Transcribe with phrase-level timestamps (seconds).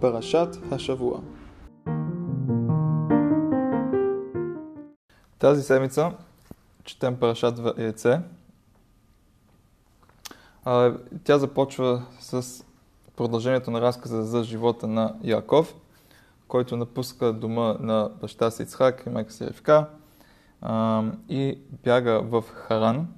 [0.00, 1.20] פרשת השבוע.
[5.42, 6.12] тази седмица
[6.84, 8.20] четем парашат Яйце.
[11.24, 12.64] Тя започва с
[13.16, 15.74] продължението на разказа за живота на Яков,
[16.48, 19.86] който напуска дома на баща си Ицхак и майка си Ревка
[21.28, 23.08] и бяга в Харан,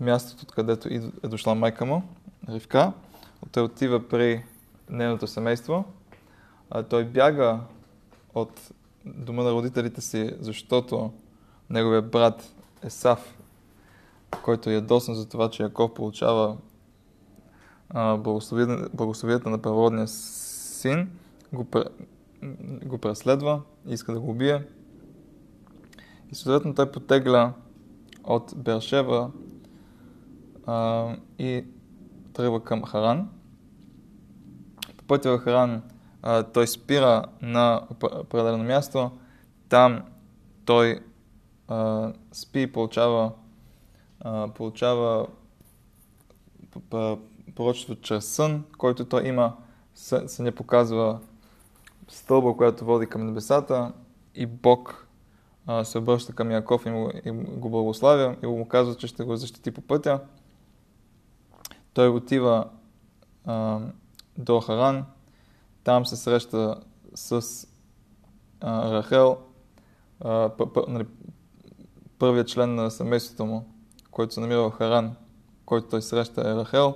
[0.00, 0.88] мястото, откъдето
[1.24, 2.02] е дошла майка му,
[2.48, 2.92] Ривка.
[3.52, 4.44] Той отива при
[4.90, 5.84] нейното семейство.
[6.89, 7.59] той бяга
[8.33, 8.71] от
[9.05, 11.13] дома на родителите си, защото
[11.69, 13.37] неговия брат Есав,
[14.43, 16.57] който е ядосан за това, че Яков получава
[18.93, 21.09] благословията на природния син,
[21.53, 21.67] го,
[22.85, 24.63] го преследва, иска да го убие.
[26.31, 27.53] И съответно той потегля
[28.23, 29.31] от Бершева
[30.65, 31.09] а,
[31.39, 31.65] и
[32.33, 33.29] тръгва към Харан.
[34.97, 35.81] По пътя в Харан
[36.53, 39.11] той спира на определено място.
[39.69, 40.03] Там
[40.65, 40.99] той
[41.67, 43.31] а, спи и получава,
[44.55, 45.27] получава
[47.55, 49.53] пророчество чрез сън, който той има.
[49.95, 51.19] Съня показва
[52.07, 53.91] стълба, която води към небесата
[54.35, 55.07] и Бог
[55.67, 59.23] а, се обръща към Яков и, му, и го благославя и му казва, че ще
[59.23, 60.19] го защити по пътя.
[61.93, 62.69] Той отива
[63.45, 63.79] а,
[64.37, 65.05] до Харан,
[65.83, 66.75] там се среща
[67.15, 67.43] с
[68.61, 69.37] а, Рахел,
[70.19, 70.51] а,
[70.87, 71.05] нали,
[72.19, 73.65] първият член на семейството му,
[74.11, 75.15] който се намира в Харан,
[75.65, 76.95] който той среща е Рахел,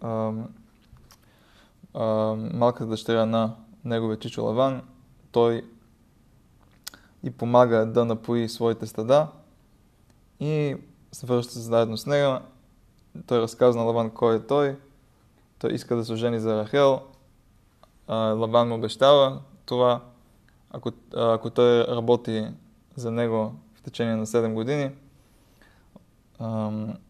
[0.00, 0.32] а,
[1.94, 2.04] а,
[2.52, 4.82] малката дъщеря на неговия чичо Лаван,
[5.32, 5.64] той
[7.22, 9.28] и помага да напои своите стада
[10.40, 10.76] и
[11.12, 12.42] се връща заедно с нея.
[13.26, 14.78] Той разказва на Лаван кой е той.
[15.58, 17.00] Той иска да се жени за Рахел.
[18.08, 20.00] Лаван му обещава това.
[20.70, 22.48] Ако, ако той работи
[22.96, 24.90] за него в течение на 7 години,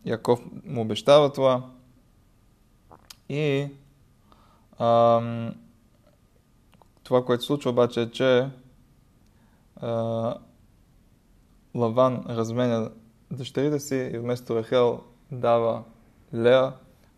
[0.05, 1.63] Яков му обещава това.
[3.29, 3.69] И
[4.79, 5.55] ам,
[7.03, 8.51] това, което случва обаче е, че
[9.77, 10.35] а,
[11.75, 12.91] Лаван разменя
[13.31, 15.01] дъщерите си и вместо Рахел
[15.33, 15.83] дава
[16.35, 16.73] Лея,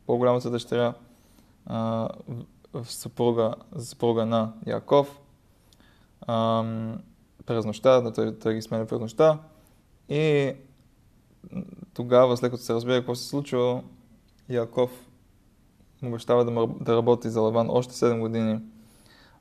[0.07, 0.95] по-голямата дъщеря,
[1.67, 2.09] а,
[2.85, 5.21] съпруга, съпруга на Яков.
[6.21, 6.65] А,
[7.47, 9.39] през нощта, да той, той ги сменя през нощта.
[10.09, 10.55] И
[11.95, 13.83] тогава, след като се разбира какво се случва,
[14.49, 14.91] Яков
[16.03, 18.61] му обещава да, да работи за Лаван още 7 години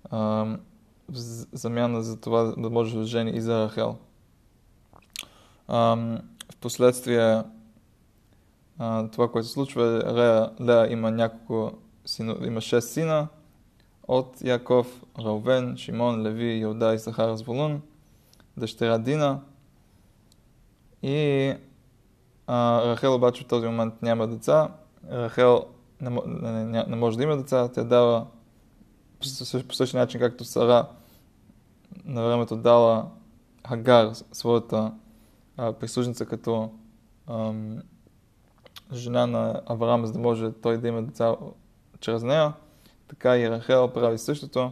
[0.10, 0.18] а,
[1.10, 1.16] в
[1.54, 3.98] замяна за това да може да жени и за Рахел.
[5.68, 5.96] А,
[6.52, 7.44] в последствие
[8.80, 9.84] а, това, което се случва
[10.16, 11.72] Лея, Лея има няколко
[12.08, 13.28] сино, има 6 сина
[14.08, 17.82] от Яков, Раувен, Шимон, Леви, Йода и Сахар Зволун,
[18.58, 19.42] дъщеря Дина.
[21.04, 21.54] И
[22.48, 24.72] а, Рахел обаче в този момент няма деца.
[25.12, 25.66] Рахел
[26.02, 27.72] не, не, не, не може да има деца.
[27.74, 28.28] Тя дава
[29.68, 30.88] по същия начин, както Сара
[32.06, 33.08] на времето дала
[33.68, 34.94] Хагар, своята
[35.58, 36.72] а, прислужница, като
[37.28, 37.82] ам,
[38.94, 41.36] жена на Авраам, за да може той да има деца
[42.00, 42.54] чрез нея.
[43.08, 44.72] Така и Рахел прави същото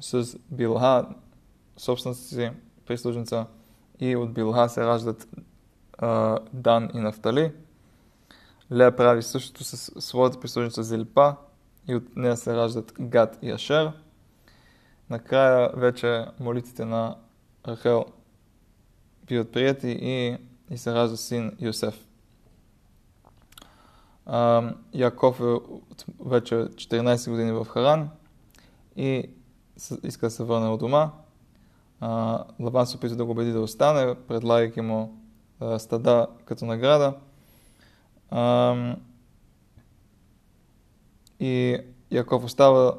[0.00, 1.08] с Билха,
[1.76, 2.50] собствената си
[2.86, 3.46] прислужница.
[4.00, 5.28] И от Билха се раждат
[5.98, 7.52] а, Дан и Нафтали.
[8.72, 11.36] Лея прави същото с своята прислужница Зилпа
[11.88, 13.92] и от нея се раждат Гад и Ашер.
[15.10, 17.16] Накрая вече молитите на
[17.68, 18.04] Рахел
[19.26, 20.36] биват прияти и,
[20.70, 22.07] и се ражда син Йосеф.
[24.94, 25.56] Яков е
[26.20, 28.10] вече 14 години в Харан
[28.96, 29.30] и
[30.02, 31.10] иска да се върне от дома.
[32.60, 35.20] Лаван се опита да го убеди да остане, предлагайки му
[35.78, 37.14] стада като награда.
[41.40, 41.78] И
[42.10, 42.94] Яков остава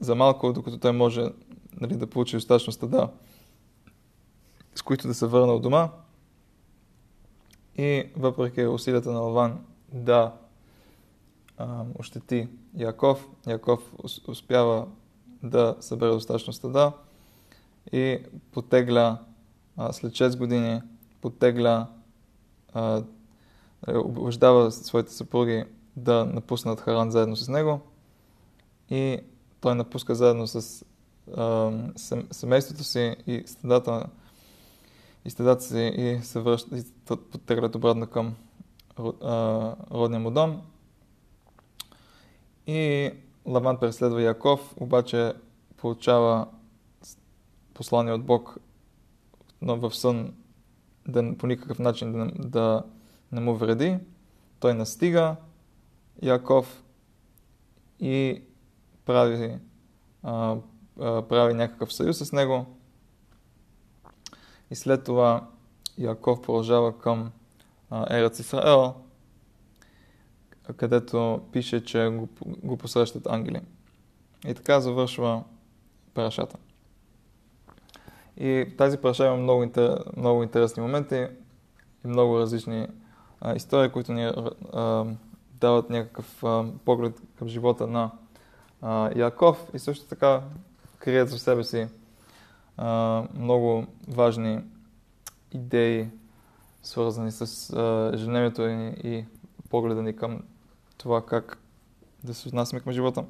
[0.00, 1.32] за малко, докато той може
[1.80, 3.08] нали, да получи достатъчно стада,
[4.74, 5.90] с които да се върне от дома.
[7.76, 10.32] И въпреки усилията на Лаван да
[11.58, 13.28] а, ощети Яков.
[13.46, 13.94] Яков
[14.28, 14.86] успява
[15.42, 16.92] да събере достатъчно стада
[17.92, 18.18] и
[18.52, 19.18] потегля
[19.92, 20.80] след 6 години
[21.20, 21.86] потегля
[22.74, 23.02] а,
[23.88, 25.64] убеждава своите съпруги
[25.96, 27.80] да напуснат Харан заедно с него
[28.90, 29.18] и
[29.60, 30.84] той напуска заедно с
[32.30, 34.06] семейството си и стадата
[35.24, 38.34] и стадата си и се връща и потеглят обратно към
[38.98, 40.62] родния му дом.
[42.66, 43.10] И
[43.46, 45.32] Лаван преследва Яков, обаче
[45.76, 46.46] получава
[47.74, 48.58] послание от Бог
[49.62, 50.34] но в сън
[51.08, 52.82] да, по никакъв начин да, да
[53.32, 53.98] не му вреди.
[54.60, 55.36] Той настига
[56.22, 56.82] Яков
[58.00, 58.42] и
[59.04, 59.58] прави,
[60.22, 60.56] а,
[60.98, 62.66] прави някакъв съюз с него.
[64.70, 65.48] И след това
[65.98, 67.32] Яков продължава към
[68.10, 68.94] Ерец Исраел,
[70.76, 73.60] където пише, че го, го посрещат ангели.
[74.46, 75.42] И така завършва
[76.14, 76.56] парашата.
[78.36, 81.26] И тази параша има много, интер, много интересни моменти
[82.04, 82.86] и много различни
[83.40, 84.24] а, истории, които ни
[84.72, 85.04] а,
[85.60, 88.10] дават някакъв а, поглед към живота на
[88.82, 90.42] а, Яков и също така
[90.98, 91.88] крият за себе си
[92.76, 94.60] а, много важни
[95.52, 96.08] идеи,
[96.82, 99.24] свързани с а, ежедневието ни и
[99.70, 100.42] погледа ни към
[100.98, 101.58] това как
[102.24, 103.24] да се отнасяме към живота.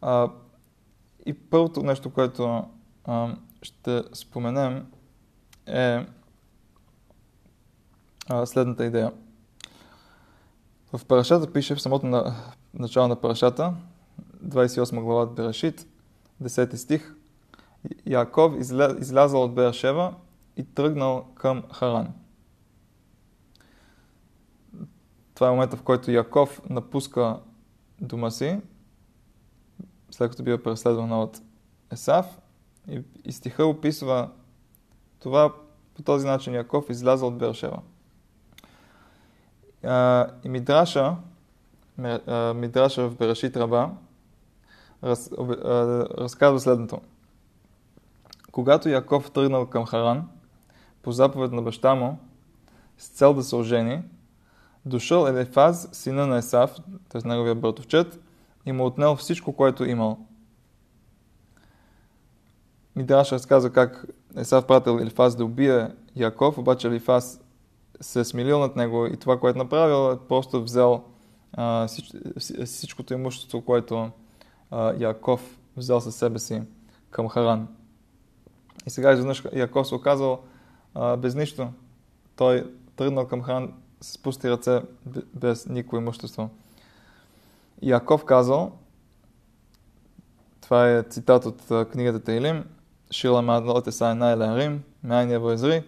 [0.00, 0.30] А,
[1.26, 2.64] и първото нещо, което
[3.04, 4.86] а, ще споменем
[5.66, 6.06] е
[8.28, 9.12] а, следната идея.
[10.92, 12.34] В парашата пише в самото на,
[12.74, 13.74] начало на парашата,
[14.44, 15.86] 28 глава от Берашит,
[16.42, 17.14] 10 стих,
[18.06, 20.14] Яков изля, излязал от Берашева
[20.56, 22.14] и тръгнал към Харан.
[25.34, 27.40] Това е момента, в който Яков напуска
[28.00, 28.60] дома си,
[30.10, 31.40] след като бива преследван от
[31.92, 32.40] Есав.
[32.88, 34.30] И, и стиха описва
[35.18, 35.52] това
[35.94, 37.82] по този начин Яков изляза от Бершева.
[40.44, 41.16] И Мидраша,
[42.54, 43.90] Мидраша в Берашит Раба,
[45.02, 45.30] раз,
[46.18, 47.00] разказва следното.
[48.52, 50.28] Когато Яков тръгнал към Харан,
[51.06, 52.18] по заповед на баща му,
[52.98, 54.02] с цел да се ожени,
[54.86, 56.76] дошъл Елефаз, сина на Есав,
[57.08, 57.28] т.е.
[57.28, 58.20] неговия братовчет,
[58.66, 60.18] и му отнел всичко, което имал.
[62.96, 64.06] Мидраш разказва как
[64.36, 67.40] Есав пратил Елифаз да убие Яков, обаче Елифаз
[68.00, 71.04] се е смилил над него и това, което направил, е просто взел
[71.52, 72.12] а, всич,
[72.64, 74.10] всичкото имущество, което
[74.70, 76.62] а, Яков взел със себе си
[77.10, 77.68] към Харан.
[78.86, 80.40] И сега изведнъж Яков се оказал
[80.98, 81.68] а, без нищо.
[82.36, 84.82] Той тръгнал към Харан с спусти ръце
[85.34, 86.50] без никакво имущество.
[87.82, 88.72] Яков казал,
[90.60, 92.64] това е цитат от книгата Тейлим,
[93.10, 95.84] Шила Мадлот Есай Найлерим, Майния Войзри,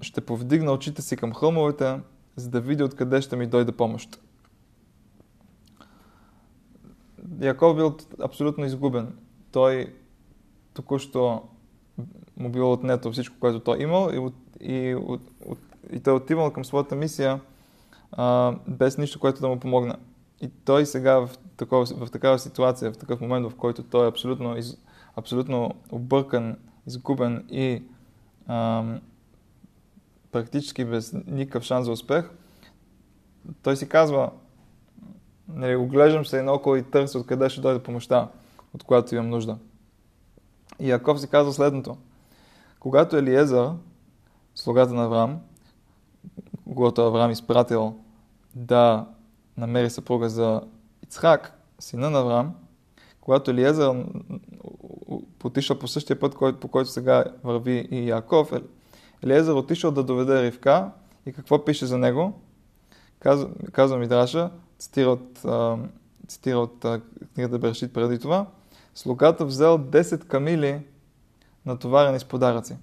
[0.00, 2.00] ще повдигна очите си към хълмовете,
[2.36, 4.20] за да видя откъде ще ми дойде помощ.
[7.40, 9.18] Яков бил абсолютно изгубен.
[9.52, 9.94] Той
[10.74, 11.42] току-що
[12.36, 14.32] му било отнето всичко, което той имал и,
[14.72, 14.96] и, и,
[15.92, 17.40] и той е отивал към своята мисия
[18.12, 19.94] а, без нищо, което да му помогне.
[20.40, 24.08] И той сега в, такова, в такава ситуация, в такъв момент, в който той е
[24.08, 24.76] абсолютно, из,
[25.16, 26.56] абсолютно объркан,
[26.86, 27.82] изгубен и
[28.46, 29.00] ам,
[30.32, 32.30] практически без никакъв шанс за успех,
[33.62, 34.30] той си казва,
[35.48, 38.28] нали, оглеждам се наоколо и търся откъде ще дойде помощта,
[38.74, 39.58] от която имам нужда.
[40.80, 41.96] И Яков си казва следното.
[42.82, 43.70] Когато Елиезър,
[44.54, 45.40] слугата на Авраам,
[46.74, 47.94] когато Авраам изпратил
[48.54, 49.06] да
[49.56, 50.62] намери съпруга за
[51.02, 52.54] Ицхак, сина на Авраам,
[53.20, 54.04] когато Елиезър
[55.44, 58.52] отишъл по същия път, по който сега върви и Яков,
[59.22, 60.90] Елиезър отишъл да доведе Ривка
[61.26, 62.40] и какво пише за него?
[63.18, 65.44] Казва, казва Мидраша, цитира от,
[66.28, 66.86] цитира от
[67.34, 68.46] книгата Бершит преди това,
[68.94, 70.80] слугата взел 10 камили
[71.66, 72.76] натоварени с подаръци.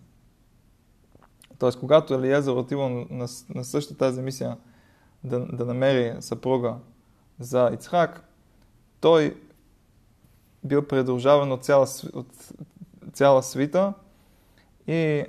[1.60, 4.58] Тоест, когато Елиезър отива на, на същата тази мисия
[5.24, 6.76] да, да намери съпруга
[7.40, 8.30] за Ицхак,
[9.02, 9.42] той
[10.64, 12.52] бил продължаван от цяла, от
[13.14, 13.94] цяла свита
[14.88, 15.26] и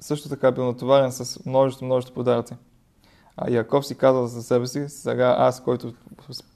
[0.00, 2.54] също така бил натоварен с множество, множество подаръци.
[3.36, 5.94] А Яков си казал за себе си, сега аз, който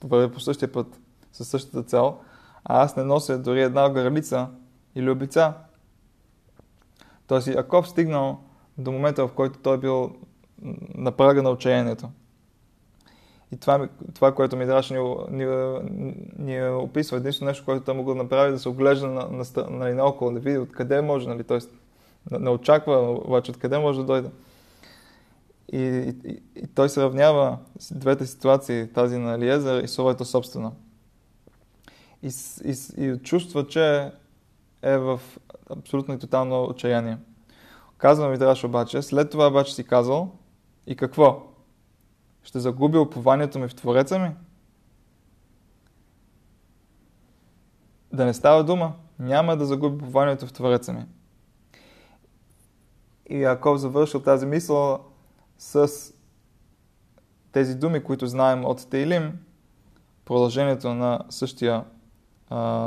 [0.05, 1.01] вървя по същия път,
[1.33, 2.19] със същата цел,
[2.65, 4.49] а аз не нося дори една гралица
[4.95, 5.55] или обица.
[7.27, 8.41] Тоест Яков стигнал
[8.79, 10.17] до момента, в който той бил
[10.95, 12.09] на прага на отчаянието.
[13.53, 14.99] И това, това което Мидраш ни,
[15.31, 15.47] ни,
[16.39, 19.95] ни описва, единствено нещо, което той могъл да направи, да се оглежда на, на, нали,
[19.95, 21.59] наоколо, да види откъде може, нали, т.е.
[22.39, 24.31] не очаква обаче откъде може да дойде.
[25.73, 30.73] И, и, и той се равнява с двете ситуации, тази на Елиезер и своята собствена.
[32.23, 32.31] И,
[32.65, 34.11] и, и чувства, че
[34.83, 35.21] е в
[35.71, 37.19] абсолютно и тотално отчаяние.
[37.99, 40.31] Казва Мидраш обаче, след това обаче си казал
[40.87, 41.49] и какво?
[42.49, 44.31] ще загубя упованието ми в Твореца ми?
[48.13, 51.05] Да не става дума, няма да загуби упованието в Твореца ми.
[53.31, 55.05] И Яков завършил тази мисъл
[55.59, 55.93] с
[57.53, 59.39] тези думи, които знаем от Тейлим,
[60.25, 61.85] продължението на същия,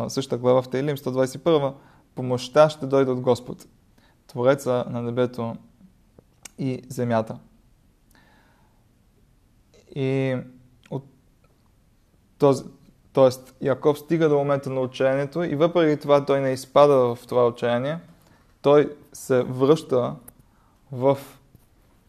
[0.08, 1.74] същата глава в Тейлим, 121,
[2.16, 3.68] помощта ще дойде от Господ,
[4.28, 5.56] Твореца на небето
[6.58, 7.40] и земята.
[9.96, 10.38] И
[10.90, 11.04] от
[12.38, 12.64] този,
[13.14, 17.48] Тоест, Яков стига до момента на отчаянието и въпреки това той не изпада в това
[17.48, 18.00] отчаяние,
[18.62, 20.16] той се връща
[20.92, 21.18] в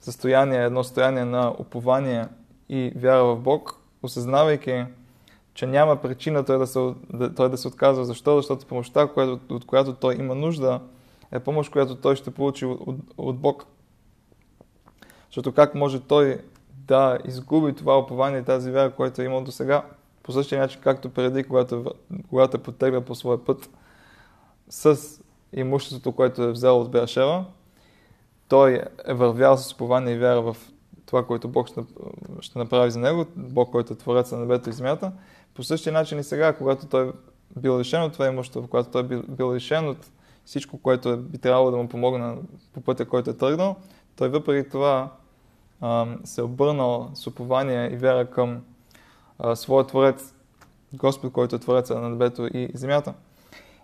[0.00, 2.28] състояние, едно състояние на упование
[2.68, 4.84] и вяра в Бог, осъзнавайки,
[5.54, 8.04] че няма причина той да се, да, той да се отказва.
[8.04, 8.36] Защо?
[8.36, 10.80] Защото помощта, която, от която той има нужда,
[11.32, 13.64] е помощ, която той ще получи от, от, Бог.
[15.26, 19.52] Защото как може той да изгуби това упование и тази вяра, която е имал до
[19.52, 19.82] сега?
[20.22, 21.84] По същия начин, както преди, когато,
[22.28, 23.70] когато е потегля по своя път
[24.68, 24.98] с
[25.52, 27.44] имуществото, което е взел от Бершева,
[28.48, 30.56] той е вървял с упование и вяра в
[31.06, 31.80] това, което Бог ще,
[32.40, 35.12] ще направи за него, Бог, който е Творец на небето и земята.
[35.54, 37.12] По същия начин и сега, когато той
[37.56, 40.10] бил лишен от това имущество, когато той бил, бил лишен от
[40.44, 42.36] всичко, което е, би трябвало да му помогне
[42.72, 43.76] по пътя, който е тръгнал,
[44.16, 45.12] той въпреки това
[45.80, 48.62] а, се е обърнал с упование и вяра към
[49.38, 50.34] а, своя Творец,
[50.92, 53.14] Господ, който е Творец на небето и земята.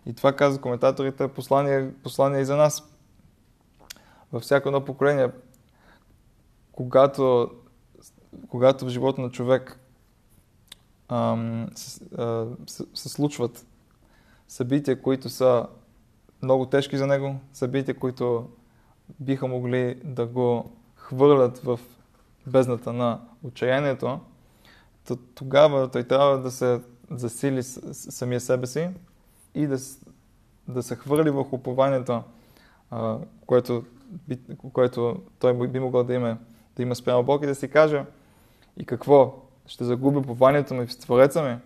[0.07, 2.91] И това каза коментаторите, послание, послание и за нас.
[4.33, 5.31] Във всяко едно поколение,
[6.73, 7.51] когато,
[8.49, 9.81] когато в живота на човек
[11.09, 13.67] ам, се, а, се, се случват
[14.49, 15.67] събития, които са
[16.43, 18.49] много тежки за него, събития, които
[19.21, 21.81] биха могли да го хвърлят в
[22.47, 24.21] бездната на отчаянието,
[25.07, 28.88] то тогава той трябва да се засили самия себе си
[29.55, 29.79] и да,
[30.69, 32.23] да се хвърли в упованието,
[33.47, 33.85] което,
[34.73, 36.38] което той би могъл да има,
[36.77, 38.05] да има спрямо Бог и да си каже
[38.77, 39.48] и какво?
[39.69, 41.57] Ще загуби упованието ми в Твореца ми?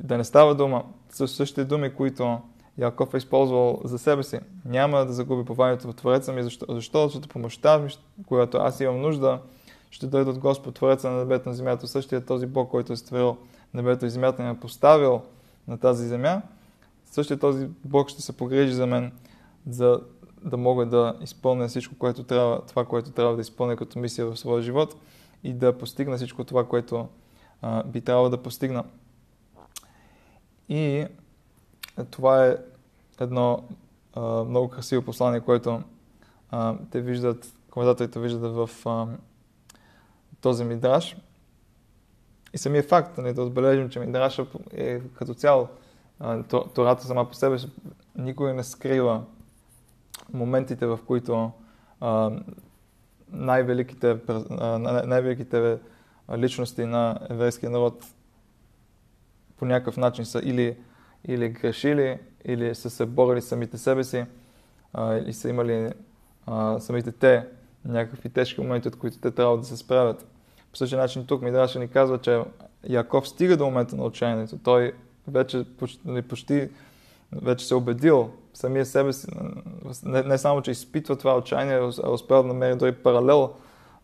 [0.00, 2.38] Да не става дума с същите думи, които
[2.78, 4.40] Яков е използвал за себе си.
[4.64, 6.42] Няма да загуби упованието в Твореца ми?
[6.68, 7.04] Защо?
[7.04, 7.90] Защото помощта ми,
[8.26, 9.40] която аз имам нужда,
[9.90, 13.36] ще дойде от Господ, Твореца на небето на земята, същия този Бог, който е створил
[13.74, 15.22] небето и земята и ме е поставил
[15.68, 16.42] на тази земя,
[17.04, 19.12] същия този Бог ще се погрежи за мен,
[19.68, 20.00] за
[20.44, 24.36] да мога да изпълня всичко, което трябва, това, което трябва да изпълня като мисия в
[24.36, 24.96] своя живот
[25.46, 27.08] и да постигна всичко това, което
[27.62, 28.84] а, би трябвало да постигна.
[30.68, 31.06] И
[32.10, 32.56] това е
[33.20, 33.64] едно
[34.14, 35.82] а, много красиво послание, което
[36.50, 39.06] а, те виждат, коментаторите виждат в а,
[40.40, 41.16] този мидраш.
[42.52, 45.68] И самия факт, нали, да отбележим, че мидраша е като цяло,
[46.74, 47.56] Тората сама по себе
[48.16, 49.24] никой не скрива
[50.32, 51.50] моментите, в които
[53.32, 54.16] най-великите,
[55.04, 55.78] най-великите
[56.36, 58.04] личности на еврейския народ
[59.56, 60.76] по някакъв начин са или,
[61.24, 64.24] или грешили, или са се борили самите себе си,
[64.98, 65.92] или са имали
[66.78, 67.46] самите те
[67.84, 70.26] някакви тежки моменти, от които те трябва да се справят.
[70.72, 72.42] По същия начин тук Мидраша ни казва, че
[72.88, 74.58] Яков стига до момента на отчаянието.
[74.58, 74.92] Той
[75.28, 75.64] вече
[76.28, 76.68] почти,
[77.32, 79.26] вече се е убедил самия себе си,
[80.04, 83.52] не, не само, че изпитва това отчаяние, а успял да намери дори паралел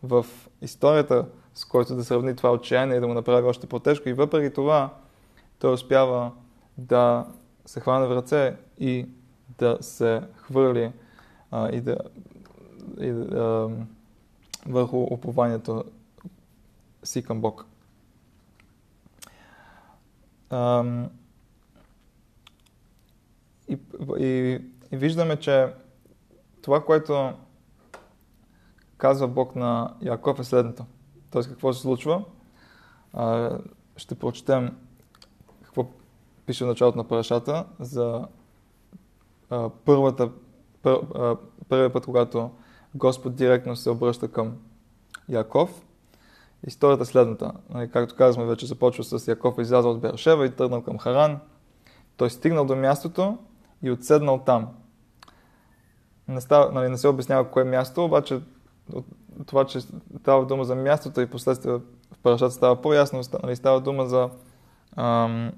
[0.03, 0.25] в
[0.61, 4.09] историята, с който да сравни това отчаяние и да му направи още по-тежко.
[4.09, 4.89] И въпреки това,
[5.59, 6.31] той успява
[6.77, 7.25] да
[7.65, 9.07] се хване в ръце и
[9.57, 10.91] да се хвърли
[11.51, 11.97] а, и да,
[12.99, 13.69] и, а,
[14.65, 15.83] върху упованието
[17.03, 17.65] си към Бог.
[20.49, 21.09] Ам,
[23.67, 23.77] и,
[24.17, 24.59] и,
[24.91, 25.73] и виждаме, че
[26.61, 27.33] това, което
[28.97, 30.85] казва Бог на Яков е следното.
[31.31, 32.23] Тоест какво се случва.
[33.13, 33.57] А,
[33.97, 34.77] ще прочетем
[35.63, 35.85] какво
[36.45, 38.27] пише в началото на парашата за
[39.49, 40.29] а, първата,
[40.81, 41.35] пър, а,
[41.69, 42.51] първият път, когато
[42.95, 44.57] Господ директно се обръща към
[45.29, 45.83] Яков
[46.67, 47.51] Историята е следната.
[47.69, 51.39] Нали, както казахме, вече започва с Яков излязъл от Бершева и тръгнал към Харан.
[52.17, 53.37] Той стигнал до мястото
[53.83, 54.67] и отседнал там.
[56.27, 58.39] Не, става, нали, не се обяснява кое място, обаче
[58.93, 59.05] от
[59.45, 59.81] това, че
[60.19, 61.81] става дума за мястото и последствие в
[62.23, 63.21] парашата става по-ясно.
[63.43, 64.29] Нали, става дума за,
[64.95, 65.51] ам,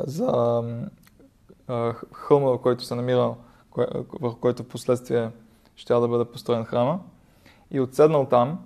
[0.00, 0.26] за
[1.68, 3.34] ам, хълма, който се намира,
[4.20, 5.30] върху който последствие
[5.76, 7.00] ще да бъде построен храма.
[7.70, 8.58] И отседнал там,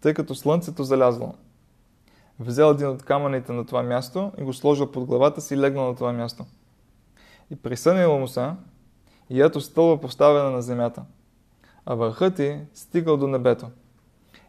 [0.00, 1.34] тъй като слънцето залязло.
[2.40, 5.86] Взел един от камъните на това място и го сложил под главата си и легнал
[5.86, 6.44] на това място.
[7.52, 8.50] И присънило му се,
[9.30, 11.04] и ето стълба поставена на земята,
[11.86, 13.66] а върхът ти стигал до небето.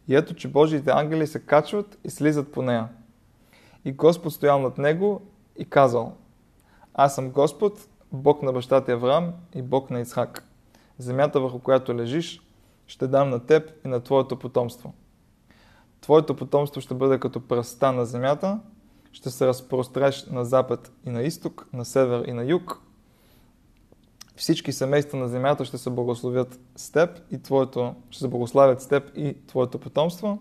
[0.08, 2.90] И ето, че Божиите ангели се качват и слизат по нея.
[3.86, 5.22] И Господ стоял над него
[5.58, 6.14] и казал,
[6.94, 10.48] Аз съм Господ, Бог на бащата Авраам и Бог на Исхак.
[10.98, 12.42] Земята, върху която лежиш,
[12.88, 14.94] ще дам на теб и на твоето потомство.
[16.02, 18.60] Твоето потомство ще бъде като пръста на земята,
[19.12, 22.80] ще се разпростреш на запад и на изток, на север и на юг.
[24.36, 28.88] Всички семейства на земята ще се благословят с теб и твоето, ще се благославят с
[28.88, 30.40] теб и твоето потомство.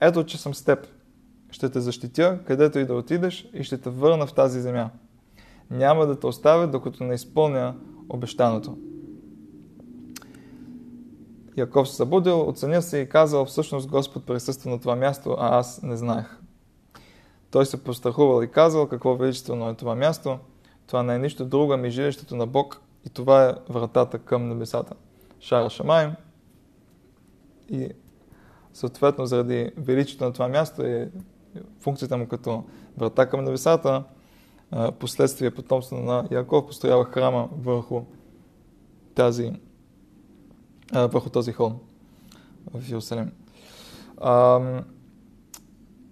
[0.00, 0.86] Ето, че съм с теб.
[1.50, 4.90] Ще те защитя, където и да отидеш и ще те върна в тази земя.
[5.70, 7.74] Няма да те оставя, докато не изпълня
[8.08, 8.78] обещаното.
[11.56, 15.82] Яков се събудил, оценил се и казал, всъщност Господ присъства на това място, а аз
[15.82, 16.38] не знаех.
[17.50, 20.38] Той се пострахувал и казал, какво величествено е това място.
[20.90, 24.94] Това не е нищо друго, ами жилището на Бог и това е вратата към небесата.
[25.40, 26.10] Шара Шамай.
[27.68, 27.88] И
[28.72, 31.08] съответно заради величието на това място и
[31.80, 32.64] функцията му като
[32.98, 34.04] врата към небесата,
[34.98, 38.02] последствие потомство на Яков построява храма върху
[39.14, 39.52] тази
[40.92, 41.80] върху този холм
[42.74, 43.32] в Иерусалим.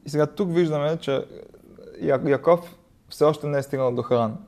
[0.07, 1.25] И сега тук виждаме, че
[2.25, 4.39] Яков все още не е стигнал до Харан.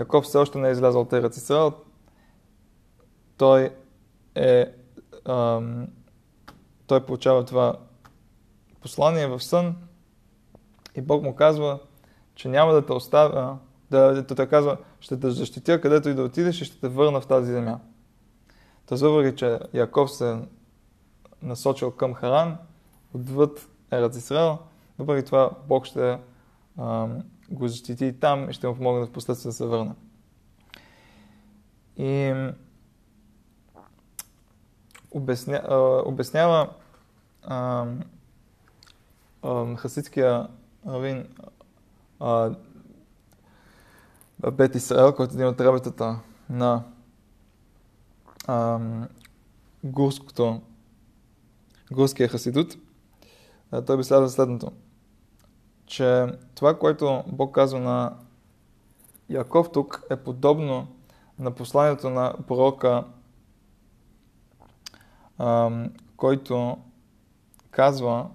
[0.00, 1.72] Яков все още не е излязъл от Ерец Исраел.
[3.36, 3.70] Той
[4.34, 4.66] е
[5.28, 5.88] ам,
[6.86, 7.76] той получава това
[8.80, 9.76] послание в сън
[10.94, 11.78] и Бог му казва,
[12.34, 13.58] че няма да те оставя,
[13.90, 17.20] да, да те казва, ще те защитя където и да отидеш и ще те върна
[17.20, 17.80] в тази земя.
[18.86, 20.38] Тоест, въпреки, че Яков се
[21.42, 22.56] насочил към Харан,
[23.14, 24.58] отвъд Ерат Исраел,
[24.98, 26.18] въпреки това Бог ще
[26.78, 27.08] а,
[27.50, 29.92] го защити и там и ще му помогне в последствие да се върне.
[31.96, 32.34] И
[35.10, 36.70] обясня, а, обяснява
[37.42, 37.86] а,
[39.42, 40.48] а, хасидския
[40.86, 41.26] равин
[42.20, 42.54] а,
[44.52, 46.84] Бет Исраел, който е един от работата на
[49.84, 50.60] гурското,
[51.92, 52.76] гурския хасидут,
[53.86, 54.72] той следва следното,
[55.90, 58.16] че това, което Бог казва на
[59.28, 60.86] Яков тук е подобно
[61.38, 63.04] на посланието на пророка,
[66.16, 66.78] който
[67.70, 68.26] казва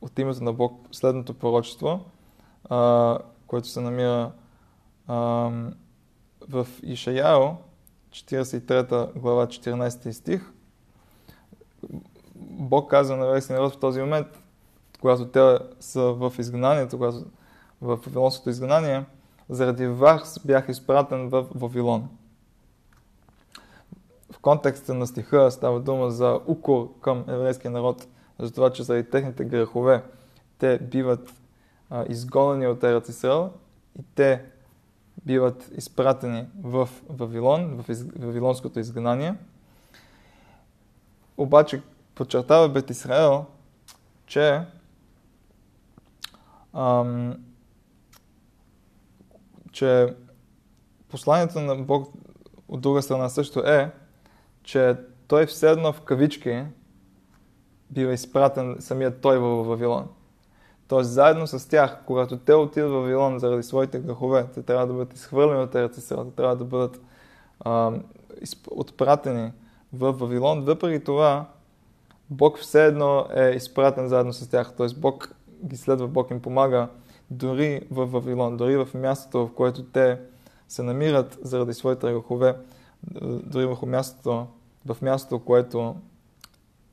[0.00, 2.04] от името на Бог следното пророчество,
[3.46, 4.32] което се намира
[6.48, 7.48] в Ишаяо,
[8.10, 10.52] 43 глава, 14 стих,
[12.42, 14.39] Бог казва на еврейския народ в този момент,
[15.00, 17.24] когато те са в изгнанието, когато
[17.80, 19.04] в Вавилонското изгнание,
[19.48, 22.08] заради вас бях изпратен в Вавилон.
[24.32, 28.06] В контекста на стиха става дума за укор към еврейския народ,
[28.38, 30.02] за това, че заради техните грехове
[30.58, 31.32] те биват
[31.90, 33.50] а, изгонени от Ерец Исраел
[33.98, 34.44] и те
[35.24, 38.02] биват изпратени в Вавилон, в из...
[38.02, 39.34] Вавилонското изгнание.
[41.36, 41.82] Обаче
[42.14, 43.44] подчертава Бет Исраел,
[44.26, 44.66] че
[46.74, 47.34] ам,
[49.72, 50.14] че
[51.08, 52.12] посланието на Бог
[52.68, 53.90] от друга страна също е,
[54.62, 54.96] че
[55.28, 56.64] той все едно в кавички
[57.90, 60.08] бива изпратен самият той в Вавилон.
[60.88, 64.92] Тоест, заедно с тях, когато те отидат в Вавилон заради своите грехове, те трябва да
[64.92, 67.00] бъдат изхвърлени от Ерец те трябва да бъдат
[67.60, 67.92] а,
[68.70, 69.52] отпратени
[69.92, 70.64] в Вавилон.
[70.64, 71.46] Въпреки това,
[72.30, 74.72] Бог все едно е изпратен заедно с тях.
[74.76, 74.86] Т.е.
[74.96, 76.88] Бог ги следва, Бог им помага
[77.30, 80.20] дори в Вавилон, дори в мястото, в което те
[80.68, 82.56] се намират заради своите грехове,
[83.22, 84.46] дори върху мястото,
[84.86, 85.96] в мястото, което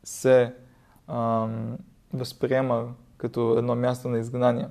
[0.04, 0.54] се
[1.08, 1.78] ам,
[2.14, 4.68] възприема като едно място на изгнание.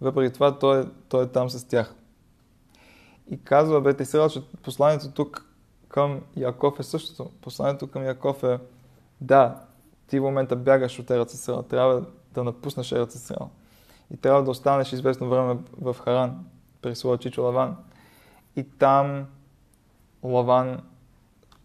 [0.00, 1.94] Въпреки това, той, той е там с тях.
[3.30, 5.44] И казва Бет Исраел, че посланието тук
[5.88, 7.30] към Яков е същото.
[7.40, 8.58] Посланието към Яков е
[9.20, 9.60] да,
[10.06, 13.50] ти в момента бягаш от Ерец Исраел, трябва да напуснеш Ерец Исраел.
[14.10, 16.46] И трябва да останеш известно време в Харан,
[16.82, 17.76] при своя чичо Лаван.
[18.56, 19.26] И там
[20.22, 20.82] Лаван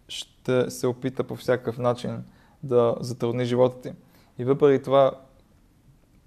[0.08, 2.24] ще се опита по всякакъв начин
[2.64, 3.94] да затрудни живота ти.
[4.38, 5.12] И въпреки това,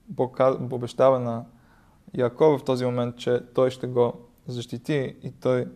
[0.08, 1.44] Бог обещава на
[2.14, 4.12] Яков в този момент, че той ще го
[4.46, 5.66] защити и той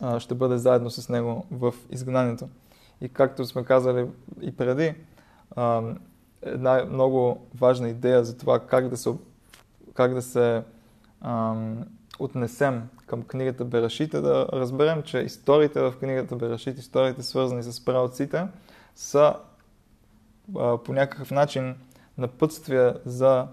[0.00, 2.48] а, ще бъде заедно с него в изгнанието.
[3.00, 4.06] И както сме казали
[4.40, 4.94] и преди,
[6.42, 9.10] една много важна идея за това как да се,
[9.94, 10.62] как да се
[11.20, 11.84] ам,
[12.18, 18.46] отнесем към книгата Берашите, да разберем, че историите в книгата Берашит, историите свързани с правоците,
[18.94, 19.36] са
[20.58, 21.74] а, по някакъв начин
[22.18, 23.46] напътствия за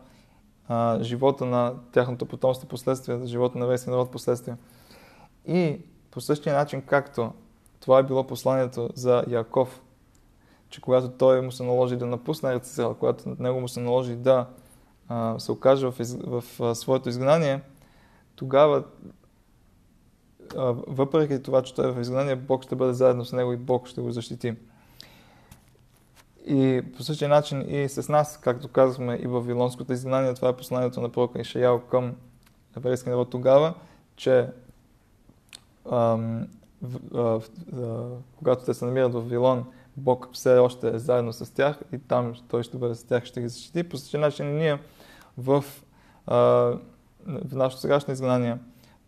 [0.68, 4.56] а, живота на тяхното потомство последствие, за живота на еврейския народ последствие.
[5.48, 7.32] И по същия начин, както
[7.80, 9.82] това е било посланието за Яков,
[10.70, 14.46] че когато той му се наложи да напусне Ерцисрел, когато него му се наложи да
[15.10, 17.62] а, се окаже в, из, в а, своето изгнание,
[18.36, 18.84] тогава,
[20.58, 23.58] а, въпреки това, че той е в изгнание, Бог ще бъде заедно с него и
[23.58, 24.56] Бог ще го защити.
[26.48, 30.56] И по същия начин и с нас, както казахме и в Вавилонското изгнание, това е
[30.56, 32.16] посланието на пророка Ишаял към
[32.78, 33.74] еврейския народ тогава,
[34.16, 34.50] че
[35.92, 36.48] ам,
[36.82, 39.66] в, в, в, когато те се намират в Вавилон,
[39.98, 43.42] Бог все още е заедно с тях и там Той ще бъде с тях, ще
[43.42, 43.90] ги защити.
[43.90, 44.80] По същия начин ние
[45.38, 45.66] в,
[46.28, 46.36] а,
[47.26, 48.58] в нашето сегашно изгнание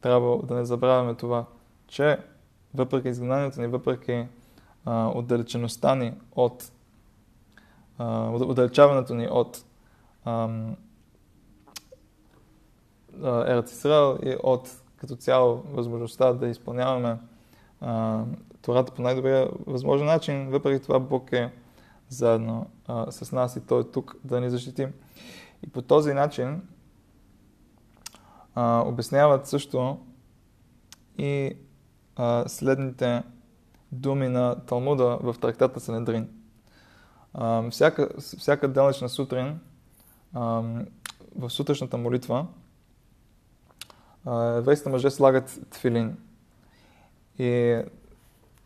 [0.02, 1.46] трябва да не забравяме това,
[1.88, 2.18] че
[2.74, 4.28] въпреки изгнанието ни, въпреки
[4.86, 6.72] а, отдалечеността ни от
[7.98, 9.66] а, отдалечаването ни от
[13.24, 17.18] Ерат Исраел и от като цяло възможността да изпълняваме
[18.62, 21.52] Тората по най-добрия възможен начин, въпреки това Бог е
[22.10, 24.88] заедно а, с нас и Той е тук да ни защити.
[25.64, 26.62] И по този начин
[28.56, 29.98] а, обясняват също
[31.18, 31.58] и
[32.16, 33.24] а, следните
[33.92, 36.30] думи на Талмуда в трактата Санедрин.
[37.34, 39.60] А, всяка, всяка делнична сутрин
[40.34, 40.64] а,
[41.36, 42.48] в сутрешната молитва
[44.28, 46.18] еврейските мъже слагат тфилин.
[47.40, 47.82] И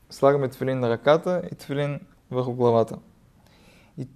[0.10, 2.00] слагаме тфилин на ръката и тфилин
[2.32, 2.98] върху главата.
[3.98, 4.08] И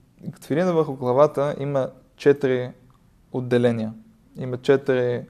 [0.41, 2.71] тфилина върху главата има четири
[3.31, 3.93] отделения.
[4.35, 5.25] Има четири,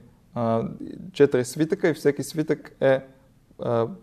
[1.12, 3.04] четири свитъка и всеки свитък е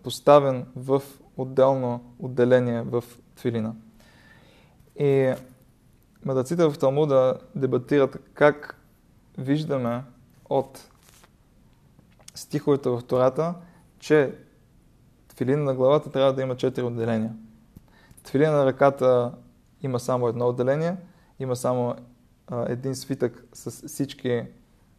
[0.02, 1.02] поставен в
[1.36, 3.04] отделно отделение в
[3.36, 3.74] тфилина.
[4.98, 5.34] И
[6.24, 8.80] мъдреците в Талмуда дебатират как
[9.38, 10.02] виждаме
[10.48, 10.90] от
[12.34, 13.54] стиховете в Тората,
[13.98, 14.34] че
[15.36, 17.32] Тфилина на главата трябва да има четири отделения.
[18.22, 19.32] Тфилина на ръката
[19.82, 20.96] има само едно отделение,
[21.38, 21.94] има само
[22.48, 24.42] а, един свитък с всички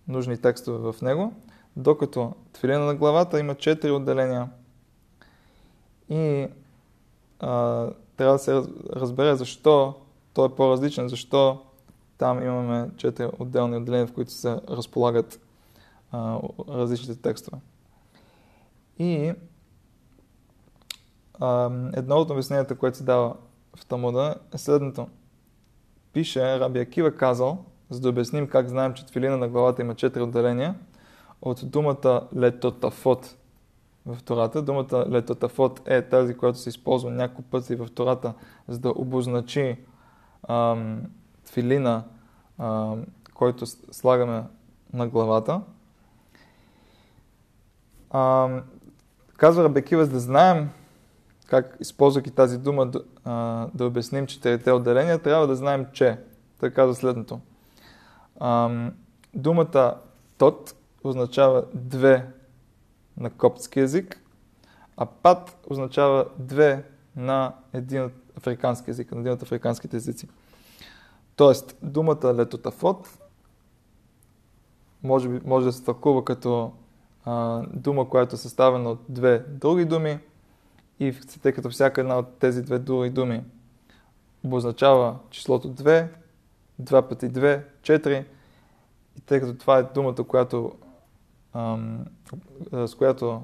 [0.08, 1.34] нужни текстове в него,
[1.76, 4.50] докато тфилина на главата има четири отделения.
[6.10, 6.48] И
[7.40, 8.64] а, трябва да се
[8.96, 9.96] разбере защо
[10.34, 11.62] той е по-различен, защо
[12.18, 15.40] там имаме четири отделни отделения, в които се разполагат
[16.12, 17.58] а, различните текстове.
[19.00, 19.34] И
[21.40, 23.36] а, едно от обясненията, което се дава
[23.76, 25.08] в Тамуда е следното.
[26.14, 30.24] Пише, Раби Акива казал, за да обясним как знаем, че твилина на главата има четири
[30.24, 30.76] отделения,
[31.42, 33.38] от думата летотафот
[34.06, 34.62] в Тората.
[34.62, 38.34] Думата летотафот е тази, която се използва няколко пъти в Тората,
[38.68, 39.78] за да обозначи
[40.48, 41.02] ам,
[41.46, 42.04] твилина,
[42.58, 44.44] ам, който слагаме
[44.94, 45.62] на главата.
[48.12, 48.62] Ам,
[49.38, 50.70] казва Рабекива, за да знаем
[51.48, 56.20] как, използвайки тази дума, да, а, да обясним четирите отделения, трябва да знаем, че.
[56.60, 57.40] Той казва следното.
[58.40, 58.94] Ам,
[59.34, 59.98] думата
[60.38, 62.26] тот означава две
[63.18, 64.22] на коптски язик,
[64.98, 66.84] а пат означава две
[67.16, 70.28] на един от африкански язик, на един от африканските езици.
[71.36, 73.20] Тоест, думата летотафот
[75.04, 76.74] може, може да се тълкува като
[77.26, 80.20] а, дума, която е съставена от две други думи,
[81.00, 83.44] и тъй като всяка една от тези две други думи
[84.44, 86.08] обозначава числото 2,
[86.82, 88.26] 2 пъти 2, 4,
[89.18, 90.72] и тъй като това е думата, която,
[91.54, 92.06] ам,
[92.72, 93.42] с която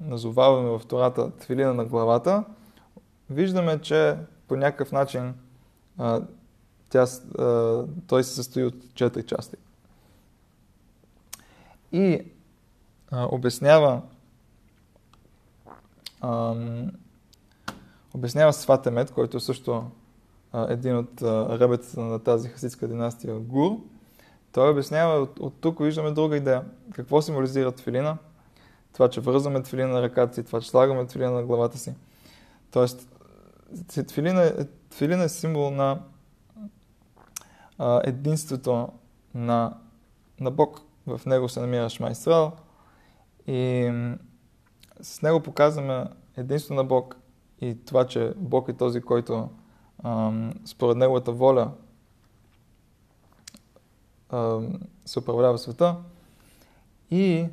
[0.00, 2.44] назоваваме в Тората твилина на главата,
[3.30, 4.16] виждаме, че
[4.48, 5.34] по някакъв начин
[5.98, 6.22] а,
[6.88, 7.06] тя,
[7.38, 9.56] а, той се състои от четири части.
[11.92, 12.22] И
[13.10, 14.02] а, обяснява
[18.14, 19.84] обяснява Сватемет, който е също
[20.52, 21.22] а, един от
[21.60, 23.76] ребетата на тази хасидска династия Гур.
[24.52, 26.64] Той обяснява, от, от тук виждаме друга идея.
[26.94, 28.16] Какво символизира тфилина?
[28.92, 31.94] Това, че вързваме тфилина на ръката си, това, че слагаме тфилина на главата си.
[32.70, 33.08] Тоест,
[34.08, 34.52] тфилина, е,
[34.90, 36.00] тфилина е символ на
[37.78, 38.88] а, единството
[39.34, 39.74] на,
[40.40, 40.80] на Бог.
[41.06, 42.52] В него се намира Шма Исраел
[43.46, 43.92] и
[45.02, 46.04] с него показваме
[46.36, 47.16] единство на Бог
[47.60, 49.48] и това, че Бог е този, който
[50.64, 51.72] според Неговата воля
[55.04, 55.96] се управлява света
[57.10, 57.48] и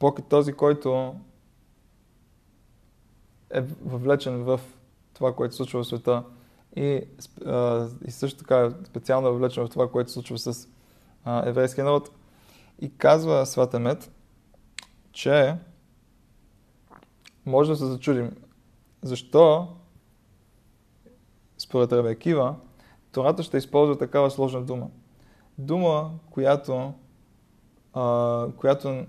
[0.00, 1.14] Бог е този, който
[3.50, 4.60] е въвлечен в
[5.14, 6.24] това, което се случва в света
[6.76, 7.04] и,
[8.06, 10.68] и също така специално е въвлечен в това, което се случва с
[11.26, 12.10] еврейския народ.
[12.82, 14.10] И казва Свата Мед,
[15.12, 15.56] че
[17.46, 18.36] може да се зачудим
[19.02, 19.68] защо
[21.58, 22.54] според Рабекива
[23.12, 24.88] Тората ще използва такава сложна дума.
[25.58, 26.94] Дума, която,
[27.92, 29.06] а, която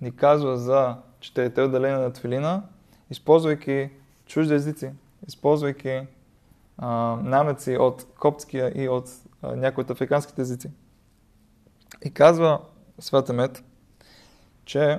[0.00, 2.62] ни казва за четирите отделения на Твилина,
[3.10, 3.90] използвайки
[4.26, 4.92] чужди езици,
[5.28, 6.00] използвайки
[6.78, 6.88] а,
[7.22, 9.08] намеци от коптския и от
[9.42, 10.70] а, някои от африканските езици.
[12.04, 12.60] И казва
[12.98, 13.64] Света Мед,
[14.64, 14.98] че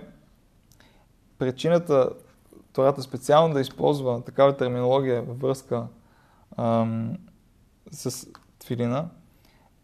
[1.37, 2.09] причината
[2.73, 5.87] Тората специално да използва такава терминология във връзка
[6.57, 7.17] ам,
[7.91, 8.27] с
[8.59, 9.09] твилина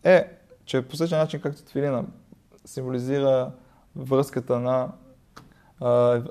[0.03, 2.03] е, че по същия начин както твилина
[2.65, 3.51] символизира
[3.95, 4.91] връзката на,
[5.79, 5.89] а,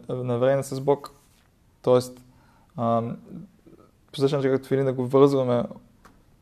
[0.08, 1.10] на време с Бог.
[1.82, 2.20] Тоест,
[2.76, 3.18] ам,
[4.12, 5.64] по същия начин както твилина го вързваме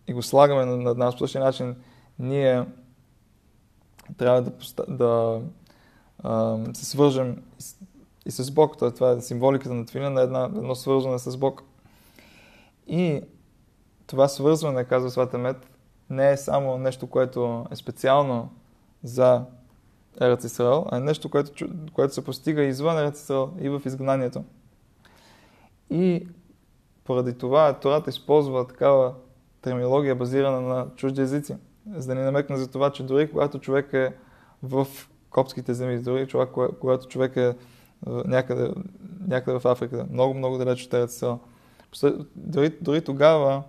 [0.06, 1.76] и го слагаме над нас, по същия начин
[2.18, 2.66] ние
[4.16, 4.52] трябва да,
[4.88, 5.40] да
[6.22, 7.42] а, се свържем
[8.26, 8.78] и с Бог.
[8.78, 8.90] Т.е.
[8.90, 11.62] това е символиката на твилина на една, едно свързване с Бог.
[12.86, 13.22] И
[14.06, 15.56] това свързване, казва Свата Мед,
[16.10, 18.50] не е само нещо, което е специално
[19.02, 19.44] за
[20.20, 24.44] Ерец Исраел, а е нещо, което, което се постига извън Ерец Исраел и в изгнанието.
[25.90, 26.28] И
[27.04, 29.14] поради това Тората използва такава
[29.62, 31.56] терминология, базирана на чужди езици,
[31.96, 34.14] за да ни намекне за това, че дори когато човек е
[34.62, 34.86] в
[35.30, 36.28] копските земи, дори
[36.80, 37.56] когато човек е
[38.06, 38.70] някъде,
[39.28, 41.22] някъде в Африка, много, много далеч от Ерец
[42.36, 43.62] дори, дори тогава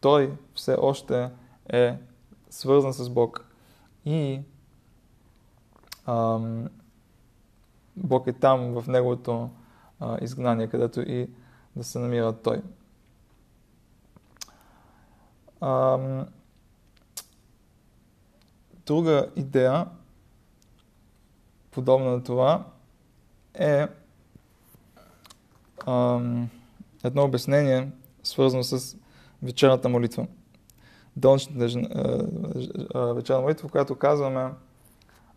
[0.00, 1.30] той все още
[1.72, 1.98] е
[2.50, 3.46] свързан с Бог.
[4.04, 4.40] И
[6.06, 6.68] ам,
[7.96, 9.50] Бог е там в неговото
[10.00, 11.30] а, изгнание, където и
[11.76, 12.62] да се намира той.
[15.60, 16.26] Ам,
[18.86, 19.86] друга идея,
[21.70, 22.64] подобна на това,
[23.54, 23.86] е
[25.86, 26.48] ам,
[27.04, 27.90] едно обяснение,
[28.22, 28.96] свързано с
[29.42, 30.26] вечерната молитва.
[31.16, 31.58] Долничната
[32.94, 34.50] вечерна молитва, в която казваме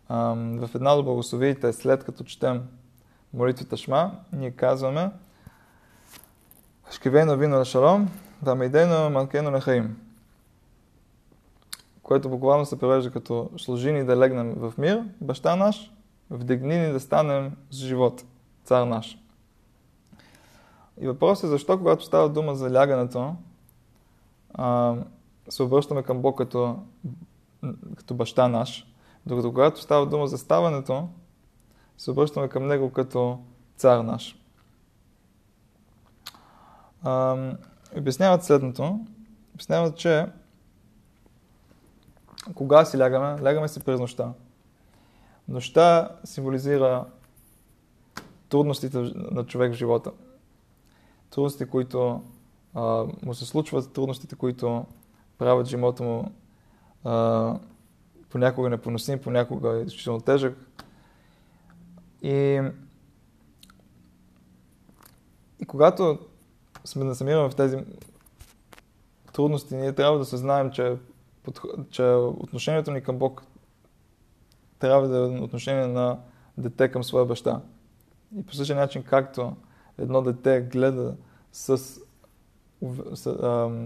[0.08, 2.62] в една от благословиите, след като четем
[3.34, 5.10] молитвата Шма, ние казваме
[6.90, 8.08] Шкивейно вино шалом,
[8.42, 10.07] да ме идейно манкено на хаим.
[12.08, 15.92] Което буквално се превежда като служи ни да легнем в мир, баща наш,
[16.30, 18.24] вдигни ни да станем с живот,
[18.64, 19.18] цар наш.
[21.00, 23.34] И въпросът е защо, когато става дума за лягането,
[24.54, 24.94] а,
[25.48, 26.76] се обръщаме към Бог като,
[27.96, 28.86] като баща наш,
[29.26, 31.08] докато когато става дума за ставането,
[31.98, 33.38] се обръщаме към Него като
[33.76, 34.38] цар наш.
[37.02, 37.36] А,
[37.96, 39.00] обясняват следното.
[39.54, 40.26] Обясняват, че
[42.54, 43.42] кога си лягаме?
[43.42, 44.32] Лягаме си през нощта.
[45.48, 47.04] Нощта символизира
[48.48, 50.12] трудностите на човек в живота.
[51.30, 52.22] Трудности, които
[52.74, 54.84] а, му се случват трудностите, които
[55.38, 56.32] правят живота му
[57.04, 57.54] а,
[58.30, 60.58] понякога непоносим, понякога изключително тежък.
[62.22, 62.60] И,
[65.60, 66.18] и когато
[66.84, 67.78] сме да намираме в тези
[69.32, 70.96] трудности, ние трябва да съзнаем, че,
[71.90, 73.42] че отношението ни към Бог
[74.78, 76.18] трябва да е отношение на
[76.58, 77.60] дете към своя баща.
[78.36, 79.56] И по същия начин, както
[79.98, 81.16] едно дете гледа
[81.52, 82.00] с
[83.14, 83.36] с,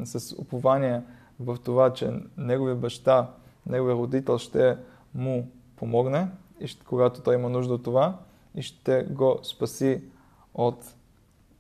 [0.05, 1.03] с упование
[1.41, 3.31] в това, че неговия баща,
[3.67, 4.77] неговия родител ще
[5.15, 6.29] му помогне,
[6.61, 8.19] и ще, когато той има нужда от това,
[8.55, 10.03] и ще го спаси
[10.55, 10.95] от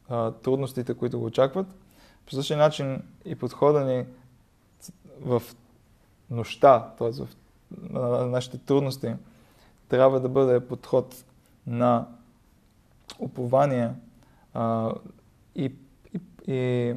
[0.08, 1.66] а, трудностите, които го очакват.
[2.26, 4.04] По същия начин и подхода ни
[5.20, 5.42] в
[6.32, 7.10] нощта, т.е.
[7.10, 7.28] в
[7.90, 9.14] на нашите трудности,
[9.88, 11.24] трябва да бъде подход
[11.66, 12.06] на
[13.18, 13.90] упование
[14.54, 14.92] а,
[15.56, 15.72] и,
[16.14, 16.94] и, и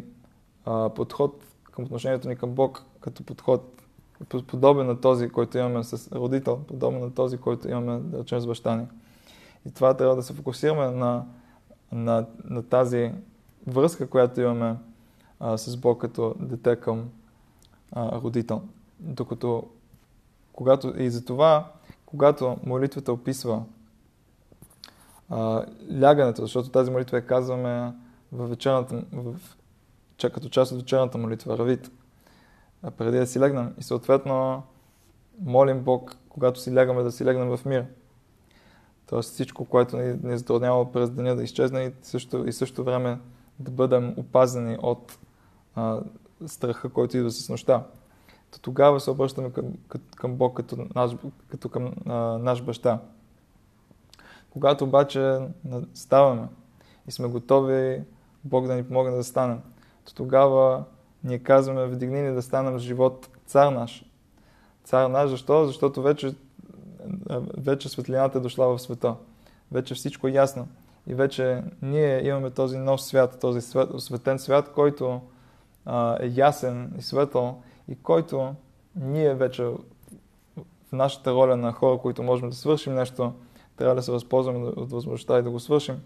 [0.66, 3.72] а, подход към отношението ни към Бог, като подход
[4.48, 8.48] подобен на този, който имаме с родител, подобен на този, който имаме, да речем, с
[8.48, 8.88] баща ни.
[9.66, 11.26] И това трябва да се фокусираме на,
[11.92, 13.12] на, на тази
[13.68, 14.76] връзка, която имаме
[15.40, 17.10] а, с Бог като дете към
[17.92, 18.62] а, родител.
[19.00, 19.68] Докато,
[20.54, 21.72] когато и за това,
[22.06, 23.64] когато молитвата описва
[25.30, 25.66] а,
[26.02, 27.94] лягането, защото тази молитва я казваме
[28.32, 29.36] в вечерната, в,
[30.20, 31.92] като част от вечерната молитва, равит,
[32.98, 33.74] преди да си легнем.
[33.80, 34.64] И съответно
[35.40, 37.86] молим Бог, когато си лягаме, да си легнем в мир.
[39.08, 43.20] Тоест всичко, което ни, ни затруднява през деня да изчезне и също, и също време
[43.60, 45.18] да бъдем опазени от
[45.76, 46.02] а,
[46.48, 47.84] страха, който идва с нощта.
[48.56, 49.66] То тогава се обръщаме към,
[50.16, 51.12] към Бог като наш,
[51.50, 53.00] като към а, наш баща.
[54.50, 55.40] Когато обаче
[55.94, 56.48] ставаме
[57.08, 58.04] и сме готови
[58.44, 59.62] Бог да ни помогне да станем,
[60.06, 60.84] то тогава
[61.24, 64.06] ние казваме, вдигни ни да станем живот цар наш.
[64.84, 65.66] Цар наш, защо?
[65.66, 66.36] Защото вече,
[67.58, 69.16] вече светлината е дошла в света.
[69.72, 70.68] Вече всичко е ясно.
[71.08, 75.22] И вече ние имаме този нов свят, този свет, светен свят, който
[75.86, 78.56] а, е ясен и светъл и който
[78.96, 83.34] ние вече в нашата роля на хора, които можем да свършим нещо,
[83.78, 86.02] трябва да се възползваме от възможността и да го свършим.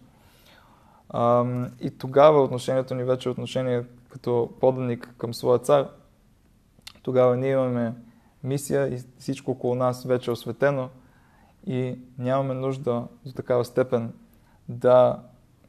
[1.81, 5.87] И тогава отношението ни вече е отношение като поданик към своя цар.
[7.03, 7.93] Тогава ние имаме
[8.43, 10.89] мисия и всичко около нас вече е осветено
[11.65, 14.13] и нямаме нужда до такава степен
[14.69, 15.19] да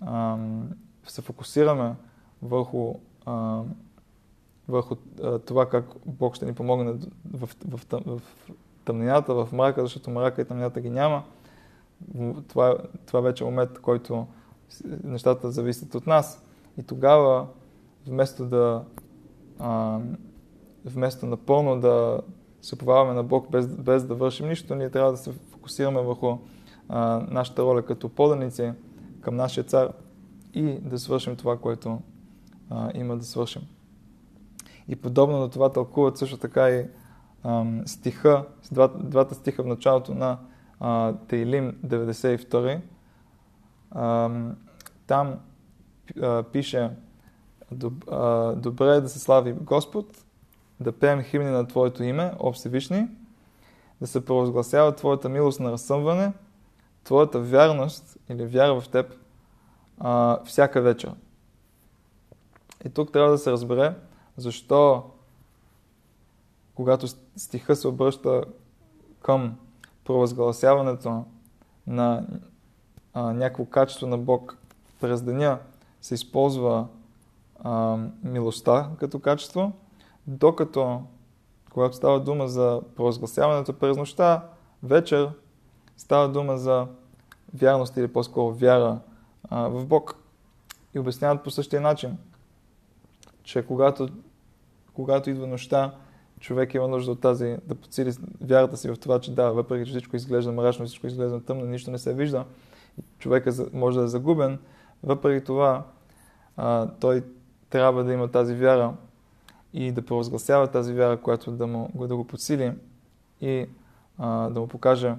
[0.01, 0.68] ам,
[1.07, 1.94] се фокусираме
[2.42, 2.94] върху,
[3.27, 3.75] ам,
[4.70, 4.96] върху
[5.46, 8.20] това как Бог ще ни помогне в, в, в, в
[8.85, 11.22] тъмнината, в мрака, защото мрака и тъмнината ги няма.
[12.48, 14.26] Това, това вече е момент, който
[15.04, 16.44] нещата зависят от нас.
[16.78, 17.46] И тогава,
[18.06, 18.85] вместо да
[19.59, 19.98] а,
[20.85, 22.20] вместо напълно да
[22.62, 26.38] се оповаваме на Бог без, без да вършим нищо, ние трябва да се фокусираме върху
[26.88, 28.72] а, нашата роля като поданици
[29.20, 29.92] към нашия цар
[30.54, 31.98] и да свършим това, което
[32.70, 33.62] а, има да свършим.
[34.90, 36.87] И подобно на това тълкуват също така и
[37.44, 40.38] ам, стиха, двата, двата стиха в началото на
[40.81, 42.81] а, Тейлим 92.
[43.94, 44.57] Ам,
[45.07, 45.35] там
[46.22, 46.90] а, пише
[48.57, 50.24] Добре е да се слави Господ,
[50.81, 52.53] да пеем химни на Твоето име, о
[54.00, 56.33] да се провъзгласява Твоята милост на разсъмване,
[57.05, 59.14] Твоята вярност или вяра в Теб
[59.98, 61.12] а, всяка вечер.
[62.85, 63.94] И тук трябва да се разбере
[64.40, 65.11] защо
[66.74, 68.44] когато стиха се обръща
[69.22, 69.57] към
[70.05, 71.24] провъзгласяването
[71.87, 72.26] на
[73.14, 74.57] а, някакво качество на Бог
[75.00, 75.59] през деня,
[76.00, 76.87] се използва
[77.64, 79.72] а, милостта като качество,
[80.26, 81.03] докато
[81.72, 84.48] когато става дума за провъзгласяването през нощта,
[84.83, 85.31] вечер
[85.96, 86.87] става дума за
[87.55, 88.98] вярност или по-скоро вяра
[89.50, 90.14] а, в Бог.
[90.94, 92.18] И обясняват по същия начин,
[93.42, 94.09] че когато,
[95.00, 95.94] когато идва нощта,
[96.40, 99.90] човек има нужда от тази, да подсили вярата си в това, че да, въпреки че
[99.90, 102.44] всичко изглежда мрачно, всичко изглежда тъмно, нищо не се вижда,
[103.18, 104.58] човека може да е загубен,
[105.02, 105.84] въпреки това
[106.56, 107.24] а, той
[107.70, 108.94] трябва да има тази вяра
[109.74, 112.72] и да провъзгласява тази вяра, която да, му, да го подсили
[113.40, 113.66] и
[114.18, 115.14] а, да му покаже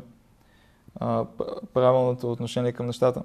[0.99, 1.25] а,
[1.73, 3.23] правилното отношение към нещата.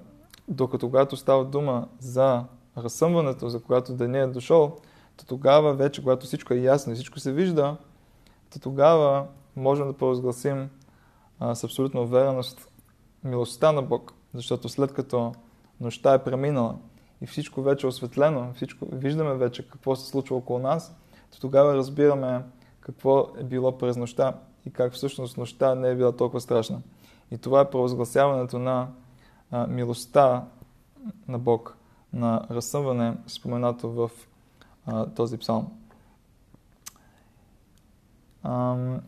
[0.49, 2.45] Докато когато става дума за
[2.77, 4.77] разсъмването, за когато деня е дошъл,
[5.17, 7.77] то тогава вече, когато всичко е ясно и всичко се вижда,
[8.53, 9.27] то тогава
[9.57, 10.71] можем да провъзгласим
[11.55, 12.69] с абсолютна увереност
[13.25, 15.33] милостта на Бог, защото след като
[15.81, 16.77] нощта е преминала
[17.21, 20.97] и всичко вече е осветлено, всичко, виждаме вече какво се случва около нас,
[21.31, 22.43] то тогава разбираме
[22.81, 24.35] какво е било през нощта
[24.67, 26.81] и как всъщност нощта не е била толкова страшна.
[27.31, 28.89] И това е провъзгласяването на
[29.51, 30.45] а, милостта
[31.29, 31.77] на Бог,
[32.13, 34.11] на разсъмване, споменато в
[34.87, 35.79] а, този псалм.
[38.43, 39.01] Ам...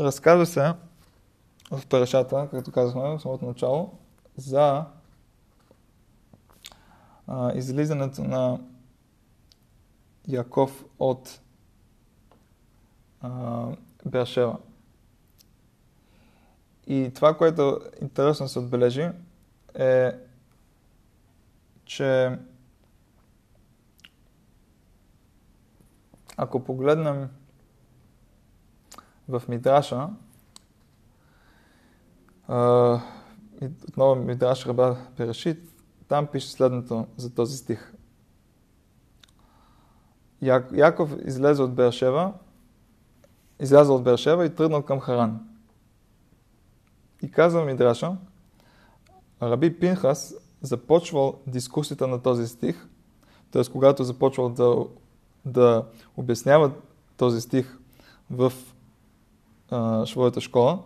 [0.00, 0.74] Разказва се
[1.70, 3.98] в парашата, както казахме в самото начало,
[4.36, 4.84] за
[7.26, 8.60] а, излизането на
[10.28, 11.40] Яков от
[14.06, 14.58] Бершева.
[16.86, 19.10] И това, което интересно се отбележи,
[19.74, 20.12] е,
[21.84, 22.38] че
[26.36, 27.28] ако погледнем
[29.28, 30.08] в Мидраша,
[33.88, 35.72] отново Мидраш Раба Перешит,
[36.08, 37.92] там пише следното за този стих.
[40.72, 42.32] Яков излезе от Бершева,
[43.60, 45.48] излязъл от Бершева и тръгнал към Харан.
[47.22, 48.16] И казва Мидраша,
[49.42, 52.88] Раби Пинхас започвал дискусията на този стих,
[53.50, 53.62] т.е.
[53.72, 54.86] когато започвал да,
[55.44, 55.86] да
[56.16, 56.72] обяснява
[57.16, 57.78] този стих
[58.30, 58.52] в
[59.70, 60.82] а, своята школа.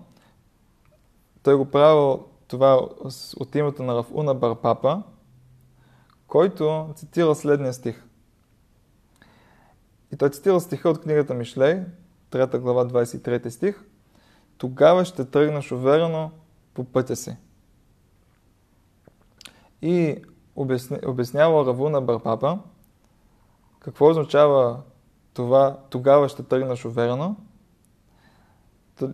[1.42, 2.88] Той го правил това
[3.36, 5.02] от името на Рафуна Барпапа,
[6.26, 8.04] който цитира следния стих.
[10.12, 11.82] И той цитира стиха от книгата Мишлей,
[12.30, 13.84] 3 глава, 23 стих.
[14.58, 16.30] Тогава ще тръгнеш уверено
[16.74, 17.36] по пътя си.
[19.84, 20.22] И
[20.56, 22.58] обясня, обяснява Равуна Барпапа,
[23.80, 24.82] какво означава
[25.34, 27.36] това, тогава ще тръгнеш уверено,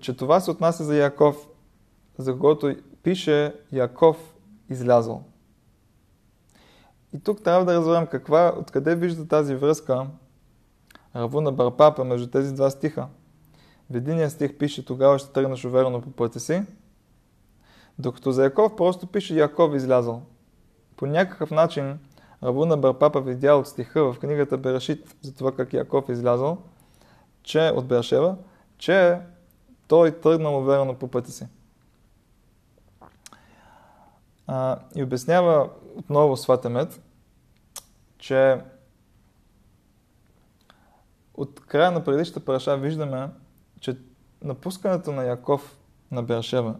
[0.01, 1.49] че това се отнася за Яков,
[2.19, 4.35] за когото пише Яков
[4.69, 5.25] излязъл.
[7.13, 10.07] И тук трябва да разберем каква, откъде вижда тази връзка
[11.17, 13.09] Равуна Барпапа между тези два стиха.
[13.91, 16.63] В единия стих пише тогава ще тръгнеш уверено по пътя си,
[17.99, 20.23] докато за Яков просто пише Яков излязъл.
[21.01, 21.99] По някакъв начин
[22.43, 26.59] Равуна Барпапа видял от стиха в книгата Берашит за това как Яков излязъл,
[27.43, 28.37] че от Бершева,
[28.79, 29.21] че
[29.89, 31.47] той тръгнал уверено по пътя си.
[34.47, 37.03] А, и обяснява отново Сватемет,
[38.19, 38.61] че
[41.35, 43.29] от края на предишната параша виждаме,
[43.81, 43.97] че
[44.43, 45.77] напускането на Яков
[46.11, 46.75] на Бершева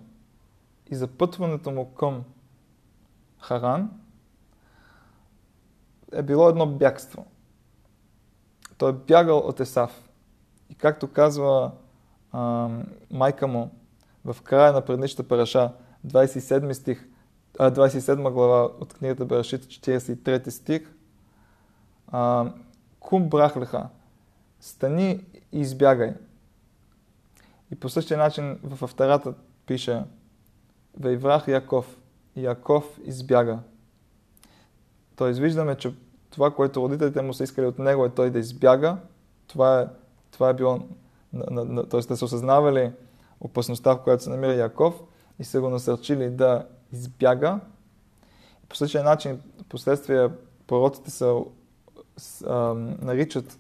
[0.91, 2.25] и запътването му към
[3.39, 4.00] Харан
[6.13, 7.27] е било едно бягство.
[8.79, 10.09] Той е бягал от Есав.
[10.71, 11.73] И както казва
[12.33, 12.69] а,
[13.11, 13.71] майка му
[14.25, 15.73] в края на предишната параша,
[16.07, 17.09] 27 стих,
[17.59, 20.95] 27 глава от книгата Берашит, 43 стих,
[22.09, 22.53] а,
[23.01, 23.89] кум брахлеха,
[24.61, 26.15] стани и избягай.
[27.71, 29.35] И по същия начин в автората
[29.67, 30.05] пише
[30.99, 31.97] Вейврах Яков.
[32.37, 33.59] Яков избяга.
[35.21, 35.95] Тоест виждаме, че
[36.31, 38.97] това, което родителите му са искали от него е той да избяга.
[39.47, 39.87] Това е,
[40.31, 40.79] това е било,
[41.91, 42.01] т.е.
[42.01, 42.93] да са осъзнавали
[43.41, 45.03] опасността, в която се намира Яков
[45.39, 47.61] и са го насърчили да избяга.
[48.69, 50.33] По същия начин, последствия
[50.67, 51.41] пророците са,
[52.47, 53.59] а, наричат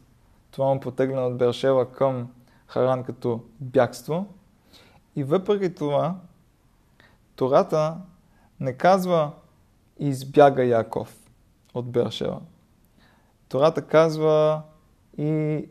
[0.50, 2.28] това му потегляне от Бершева към
[2.66, 4.26] Харан като бягство.
[5.16, 6.16] И въпреки това,
[7.36, 7.96] Тората
[8.60, 9.32] не казва
[9.98, 11.19] избяга Яков
[11.74, 12.40] от Бершева.
[13.48, 14.62] Тората казва
[15.18, 15.64] и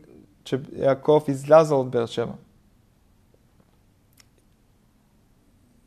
[0.44, 2.34] че Яков изляза от Бершева.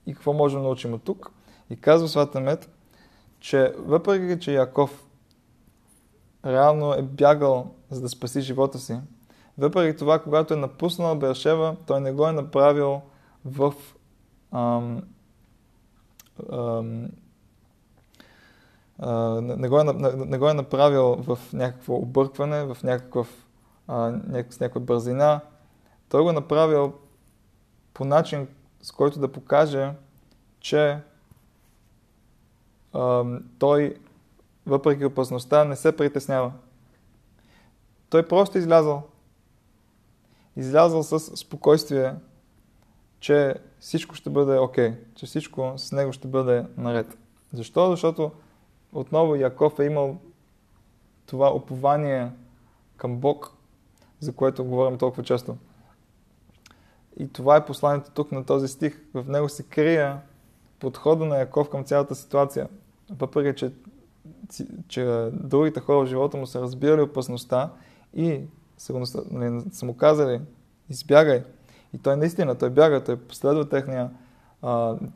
[0.05, 1.31] И какво можем да научим от тук?
[1.69, 2.69] И казва Свата Мет,
[3.39, 5.05] че въпреки, че Яков
[6.45, 8.99] реално е бягал за да спаси живота си,
[9.57, 13.01] въпреки това, когато е напуснал Бершева, той не го е направил
[13.45, 13.73] в
[14.51, 15.03] ам,
[16.51, 17.07] ам,
[19.41, 23.47] не, го е, не, не го е направил в някакво объркване, в някакъв,
[23.87, 25.41] а, някакъв, с някаква бързина.
[26.09, 26.93] Той го е направил
[27.93, 28.47] по начин,
[28.81, 29.91] с който да покаже,
[30.59, 30.99] че
[32.93, 33.25] а,
[33.59, 33.95] той,
[34.65, 36.51] въпреки опасността, не се притеснява.
[38.09, 39.03] Той просто излязъл.
[40.55, 42.15] Излязъл с спокойствие,
[43.19, 47.17] че всичко ще бъде окей, okay, че всичко с него ще бъде наред.
[47.53, 47.91] Защо?
[47.91, 48.31] Защото
[48.93, 50.17] отново Яков е имал
[51.25, 52.31] това упование
[52.97, 53.51] към Бог,
[54.19, 55.57] за което говорим толкова често.
[57.17, 59.01] И това е посланието тук на този стих.
[59.13, 60.15] В него се крие
[60.79, 62.67] подхода на Яков към цялата ситуация.
[63.09, 63.71] Въпреки, че,
[64.87, 67.71] че другите хора в живота му са разбирали опасността
[68.13, 68.41] и
[69.31, 70.41] нали, са му казали,
[70.89, 71.43] избягай.
[71.93, 74.09] И той наистина, той бяга, той последва техния,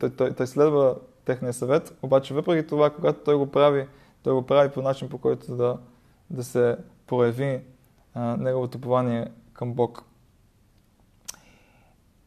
[0.00, 0.96] той, той, той следва
[1.28, 3.88] техния съвет, обаче въпреки това, когато той го прави,
[4.22, 5.78] той го прави по начин, по който да,
[6.30, 6.76] да се
[7.06, 7.60] прояви
[8.14, 10.04] а, неговото пование към Бог.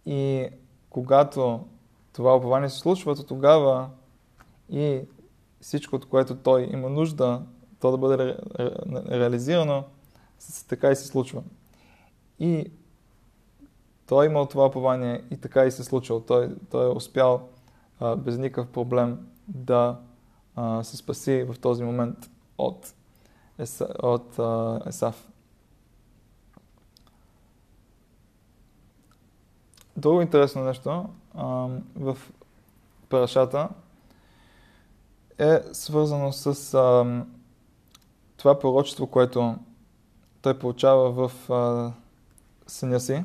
[0.06, 0.50] И
[0.90, 1.66] когато
[2.14, 3.90] това упование се случва, то тогава
[4.70, 5.02] и
[5.62, 7.42] всичко, от което той има нужда,
[7.80, 8.72] то да бъде ре, ре,
[9.20, 9.84] реализирано,
[10.68, 11.44] така и се случва.
[12.40, 12.72] И
[14.06, 16.26] той е имал това упование и така и се случва.
[16.26, 17.50] Той, той е успял
[18.02, 20.00] а, без никакъв проблем да
[20.56, 22.94] а, се спаси в този момент от,
[23.58, 25.30] Еса, от а, Есав.
[29.98, 32.18] Друго интересно нещо а, в
[33.10, 33.70] парашата
[35.38, 37.06] е свързано с а,
[38.38, 39.56] това пророчество, което
[40.42, 41.32] той получава в
[42.68, 43.24] съня си.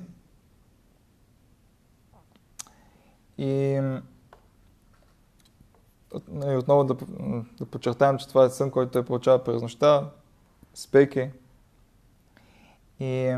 [3.38, 3.80] И
[6.28, 6.96] Нали, отново да,
[7.58, 10.10] да подчертаем, че това е сън, който той получава през нощта,
[10.74, 11.30] спейки.
[13.00, 13.36] И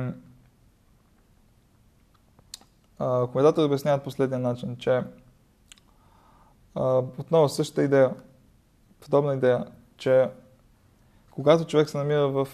[2.99, 5.03] коментатори обясняват последния начин, че
[6.75, 8.15] а, отново същата идея,
[9.01, 9.67] подобна идея,
[9.97, 10.31] че
[11.31, 12.49] когато човек се намира в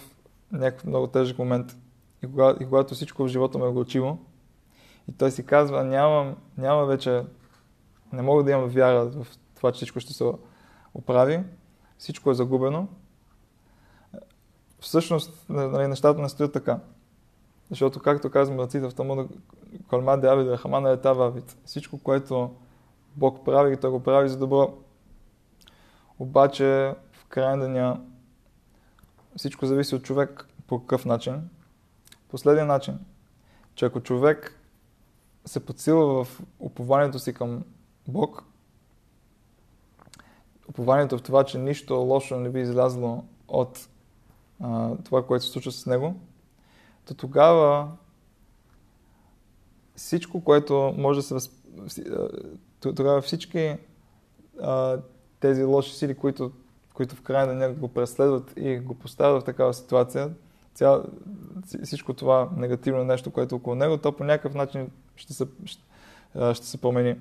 [0.51, 1.77] някакъв много тежък момент
[2.23, 4.17] и, кога, и когато всичко в живота му е горчиво,
[5.09, 7.23] и той си казва, нямам, няма вече,
[8.13, 10.31] не мога да имам вяра в това, че всичко ще се
[10.93, 11.43] оправи,
[11.97, 12.87] всичко е загубено.
[14.79, 16.79] Всъщност, нали, нещата не стоят така.
[17.69, 19.27] Защото, както казвам братите в Талмуда,
[19.87, 21.57] Колма Авид, Рахамана е Авид.
[21.65, 22.55] Всичко, което
[23.15, 24.73] Бог прави, той го прави за добро.
[26.19, 28.01] Обаче, в крайна деня,
[29.37, 31.49] всичко зависи от човек по какъв начин.
[32.29, 32.99] Последния начин,
[33.75, 34.59] че ако човек
[35.45, 37.63] се подсилва в упованието си към
[38.07, 38.43] Бог,
[40.69, 43.89] упованието в това, че нищо лошо не би излязло от
[44.59, 46.15] а, това, което се случва с него,
[47.05, 47.91] то тогава
[49.95, 51.53] всичко, което може да се възп...
[52.81, 53.77] тогава всички
[54.61, 54.99] а,
[55.39, 56.51] тези лоши сили, които,
[56.93, 60.29] които в крайна на него го преследват и го поставят в такава ситуация,
[60.73, 61.03] цял,
[61.83, 65.83] всичко това негативно нещо, което е около него, то по някакъв начин ще се, ще,
[66.53, 67.15] ще се промени.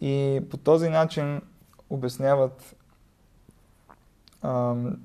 [0.00, 1.40] И по този начин
[1.90, 2.76] обясняват
[4.42, 5.00] ам,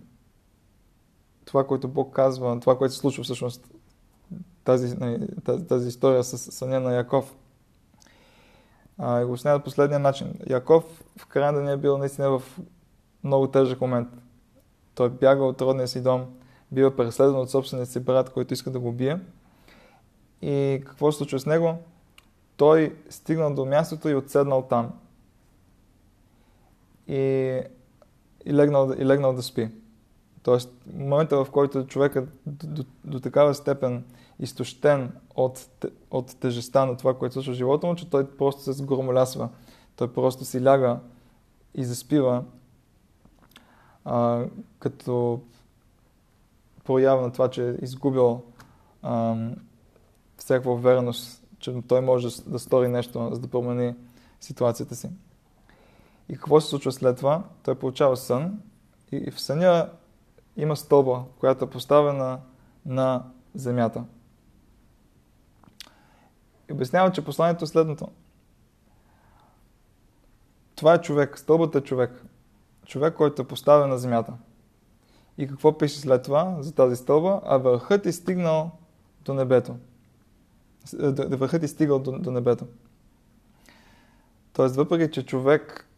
[1.46, 3.74] това, което Бог казва, това, което се случва всъщност,
[4.64, 7.36] тази, нали, тази, тази история с съня на Яков.
[8.98, 10.34] А, и го обясняват последния начин.
[10.50, 12.60] Яков в края да не е бил наистина в
[13.24, 14.10] много тежък момент.
[14.96, 16.26] Той бяга от родния си дом,
[16.72, 19.20] бива преследван от собствения си брат, който иска да го бие.
[20.42, 21.78] И какво се случва с него?
[22.58, 24.92] Той стигнал до мястото и отседнал там.
[27.08, 27.62] И,
[28.46, 29.70] и, легнал, и легнал да спи.
[30.44, 34.04] Тоест, момента в който човекът до, до, до такава степен
[34.40, 35.68] изтощен от,
[36.12, 39.50] от тежестта на това, което случва в живота му, че той просто се сгромолясва.
[39.96, 41.00] Той просто си ляга
[41.76, 42.44] и заспива,
[44.06, 44.46] а,
[44.80, 45.42] като
[46.84, 48.42] проява на това, че е изгубил
[49.02, 49.36] а,
[50.38, 53.96] всякаква увереност, че той може да стори нещо, за да промени
[54.40, 55.10] ситуацията си.
[56.30, 57.44] И какво се случва след това?
[57.64, 58.60] Той получава сън
[59.12, 59.90] и в съня
[60.58, 62.40] има стълба, която е поставена
[62.86, 63.24] на
[63.56, 64.04] земята.
[66.70, 68.08] И обяснява, че посланието е следното.
[70.76, 72.24] Това е човек, стълбата е човек.
[72.86, 74.34] Човек, който е поставен на земята.
[75.38, 77.42] И какво пише след това за тази стълба?
[77.46, 78.72] А върхът е стигнал
[79.26, 79.76] до небето.
[81.18, 82.66] Върхът е стигал до, до небето.
[84.54, 85.90] Тоест, въпреки, че човек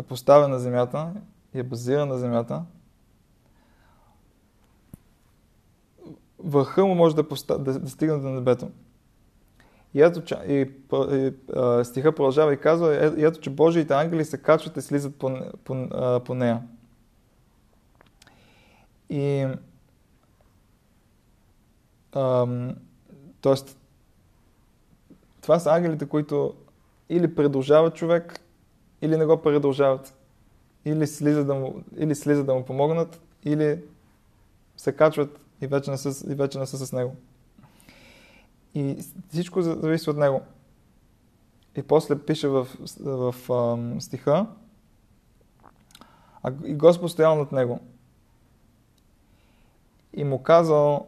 [0.00, 1.12] е поставен на земята
[1.54, 2.64] и е базиран на земята,
[6.38, 8.70] върха му може да, поста, да, да стигне до небето.
[9.94, 13.94] И ето, че, и, и, а, стиха продължава и казва, е, и ето, че Божиите
[13.94, 16.62] ангели се качват и слизат по, по, а, по нея.
[19.10, 19.46] И
[23.42, 23.54] т.е.
[25.40, 26.54] това са ангелите, които
[27.08, 28.40] или продължават човек,
[29.02, 30.14] или не го продължават.
[30.84, 33.82] Или слизат да му, или слизат да му помогнат, или
[34.76, 37.16] се качват и вече не са, и вече не са с него.
[38.74, 40.40] И всичко зависи от него.
[41.76, 42.68] И после пише в,
[43.00, 44.46] в, в стиха,
[46.42, 47.80] а и Господ стоял над него.
[50.12, 51.06] И му казал,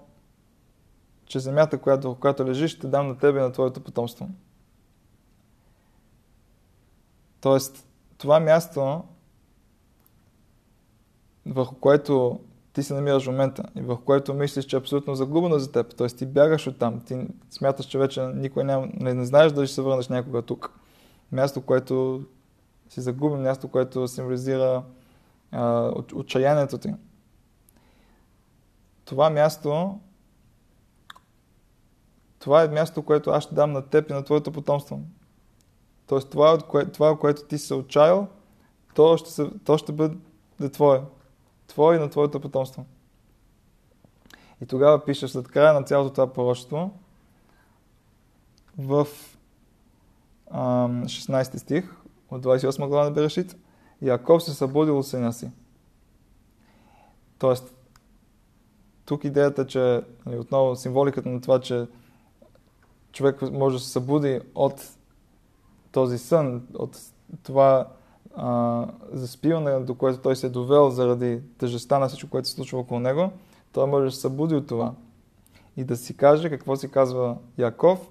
[1.26, 4.28] че земята, която, която лежиш, ще дам на тебе и на твоето потомство.
[7.45, 7.86] Тоест,
[8.18, 9.03] това място,
[11.47, 12.40] върху което
[12.72, 15.97] ти се намираш в момента и в което мислиш, че е абсолютно загубено за теб.
[15.97, 16.07] Т.е.
[16.07, 19.74] ти бягаш от там, ти смяташ, че вече никой няма, не, не знаеш дали ще
[19.74, 20.72] се върнеш някога тук.
[21.32, 22.24] Място, което
[22.88, 24.82] си загубен, място, което символизира
[25.53, 26.95] а, отчаянието ти.
[29.05, 29.99] Това място
[32.38, 35.01] това е място, което аз ще дам на теб и на твоето потомство.
[36.07, 38.28] Тоест това, кое, това което ти се отчаял,
[38.94, 40.16] то ще, се, то ще бъде
[40.72, 41.02] твое.
[41.66, 42.84] Твое и на твоето потомство.
[44.62, 46.90] И тогава пише след края на цялото това пророчество
[48.78, 49.07] в
[50.52, 51.96] 16 стих
[52.30, 53.57] от 28 глава на Берешит
[54.02, 55.50] Яков се събудил от сина си.
[57.38, 57.74] Тоест,
[59.05, 61.86] тук идеята, че нали, отново символиката на това, че
[63.12, 64.88] човек може да се събуди от
[65.95, 66.99] този сън, от
[67.42, 67.88] това
[68.36, 72.78] а, заспиване, до което той се е довел заради тъжеста на всичко, което се случва
[72.78, 73.30] около него,
[73.72, 74.95] той може да се събуди от това
[75.76, 78.11] и да си каже какво си казва Яков.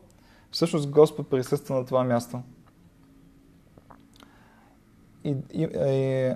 [0.51, 2.39] всъщност Господ присъства на това място.
[5.23, 6.33] И, и, и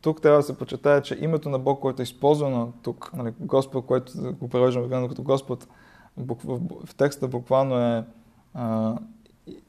[0.00, 3.86] тук трябва да се почетая, че името на Бог, което е използвано тук, нали, Господ,
[3.86, 5.68] което го превеждаме като Господ,
[6.16, 6.36] в,
[6.86, 8.04] в текста буквално е
[8.54, 8.96] а,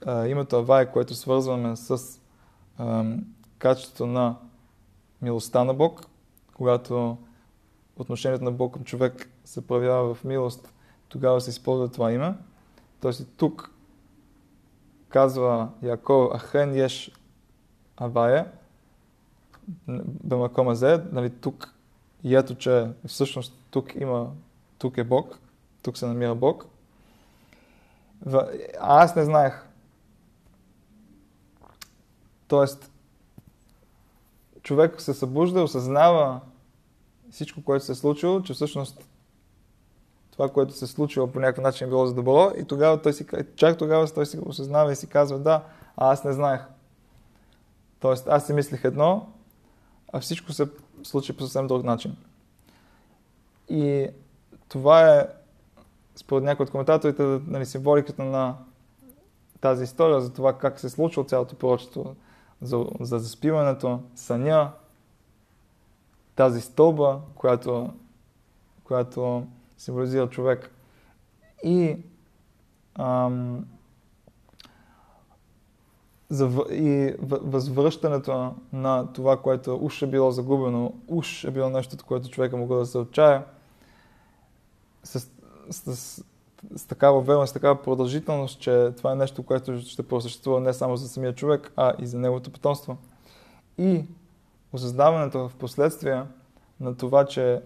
[0.06, 2.20] а, името Авай, което свързваме с
[2.78, 3.06] а,
[3.58, 4.36] качеството на
[5.22, 6.06] милостта на Бог,
[6.54, 7.18] когато
[7.96, 10.74] отношението на Бог към човек се проявява в милост,
[11.10, 12.34] тогава се използва това име.
[13.02, 13.72] Тоест тук
[15.10, 17.12] казва Яков Ахен Еш
[17.98, 18.52] Авая,
[20.24, 21.74] Бемакома Зе, нали, тук
[22.24, 24.32] и ето, че всъщност тук има,
[24.78, 25.40] тук е Бог,
[25.82, 26.66] тук се намира Бог.
[28.26, 29.66] А аз не знаех.
[32.48, 32.92] Тоест,
[34.62, 36.40] човек се събужда, осъзнава
[37.32, 39.08] всичко, което се е случило, че всъщност
[40.32, 43.14] това, което се е случило по някакъв начин е било за добро и тогава той
[43.14, 45.64] си, чак тогава той си осъзнава и си казва да,
[45.98, 46.62] а аз не знаех.
[48.00, 49.30] Тоест аз си мислех едно,
[50.14, 50.68] а всичко се
[51.04, 52.16] случи по съвсем друг начин.
[53.70, 54.08] И
[54.70, 55.28] това е,
[56.16, 58.56] според някои от коментаторите, нали, символиката на
[59.62, 62.16] тази история за това как се е случило цялото пророчество,
[62.62, 64.72] за, за заспиването, съня,
[66.36, 67.94] тази стълба, която,
[68.84, 69.48] която
[69.78, 70.72] символизира човек.
[71.64, 71.98] И,
[72.96, 73.66] ам,
[76.30, 82.30] за, и възвръщането на това, което уж е било загубено, уж е било нещо, което
[82.30, 83.44] човека могъл да се отчая,
[85.04, 85.33] с,
[85.70, 86.24] с, с,
[86.76, 90.98] с такава верност, с такава продължителност, че това е нещо, което ще просъществува не само
[90.98, 92.98] за самия човек, а и за неговото потомство.
[93.78, 94.06] И
[94.74, 96.24] осъзнаването в последствие
[96.80, 97.62] на това, че,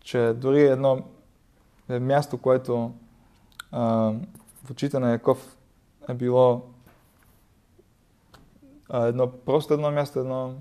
[0.00, 1.02] че дори едно
[1.88, 2.92] е място, което
[3.72, 4.12] а,
[4.64, 5.56] в очите на Яков
[6.08, 6.62] е било
[8.88, 10.54] а, едно просто едно място, едно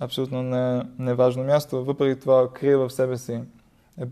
[0.00, 3.40] абсолютно не, неважно място, въпреки това крие в себе си
[3.98, 4.06] е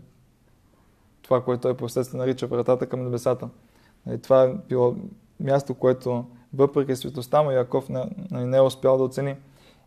[1.29, 3.49] това, което той последствие нарича вратата към небесата.
[4.11, 4.95] И това е било
[5.39, 9.35] място, което въпреки светостта му Яков не, не е успял да оцени.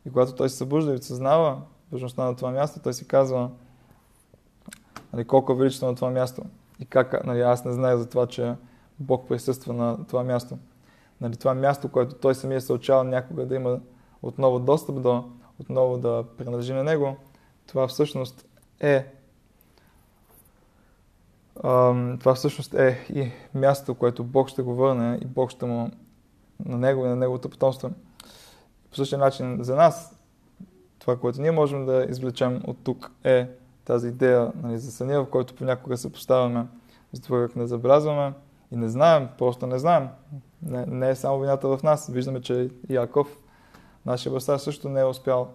[0.06, 1.60] И когато той се събужда и съзнава
[1.92, 3.50] важността на това място, той си казва
[5.12, 6.42] нали, колко е величествено това място.
[6.80, 8.54] И как, нали, аз не знае за това, че
[8.98, 10.58] Бог присъства на това място.
[11.20, 13.80] Нали, това място, което той самия се очава някога да има
[14.22, 15.24] отново достъп до,
[15.60, 17.16] отново да принадлежи на него,
[17.66, 18.46] това всъщност
[18.80, 19.21] е
[22.20, 25.90] това всъщност е и място, което Бог ще го върне и Бог ще му
[26.64, 27.90] на него и на неговото потомство.
[28.90, 30.18] По същия начин за нас,
[30.98, 33.48] това, което ние можем да извлечем от тук е
[33.84, 36.66] тази идея нали, за съня, в който понякога се поставяме,
[37.12, 38.32] за това как не забелязваме
[38.72, 40.08] и не знаем, просто не знаем.
[40.62, 42.08] Не, не е само вината в нас.
[42.10, 43.38] Виждаме, че Яков,
[44.06, 45.48] нашия баща, също не е успял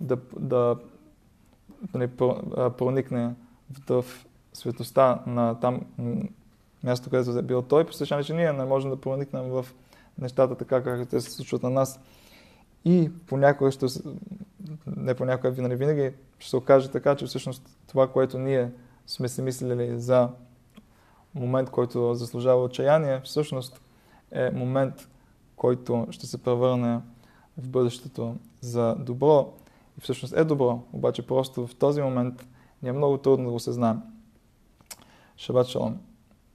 [0.00, 0.76] да, да, да
[1.94, 2.08] нали,
[2.78, 3.34] проникне
[3.88, 4.04] в
[4.54, 5.80] светостта на там
[6.84, 9.66] място, където е бил той, по същия начин ние не можем да проникнем в
[10.18, 12.00] нещата така, как те се случват на нас.
[12.84, 13.86] И понякога ще,
[14.86, 18.70] не понякога, винаги, винаги ще се окаже така, че всъщност това, което ние
[19.06, 20.28] сме си мислили за
[21.34, 23.80] момент, който заслужава отчаяние, всъщност
[24.30, 25.08] е момент,
[25.56, 27.00] който ще се превърне
[27.58, 29.52] в бъдещето за добро.
[29.98, 32.46] И всъщност е добро, обаче просто в този момент
[32.82, 33.72] ни е много трудно да го се
[35.36, 35.46] знаем.
[35.46, 36.13] Шабат шалом.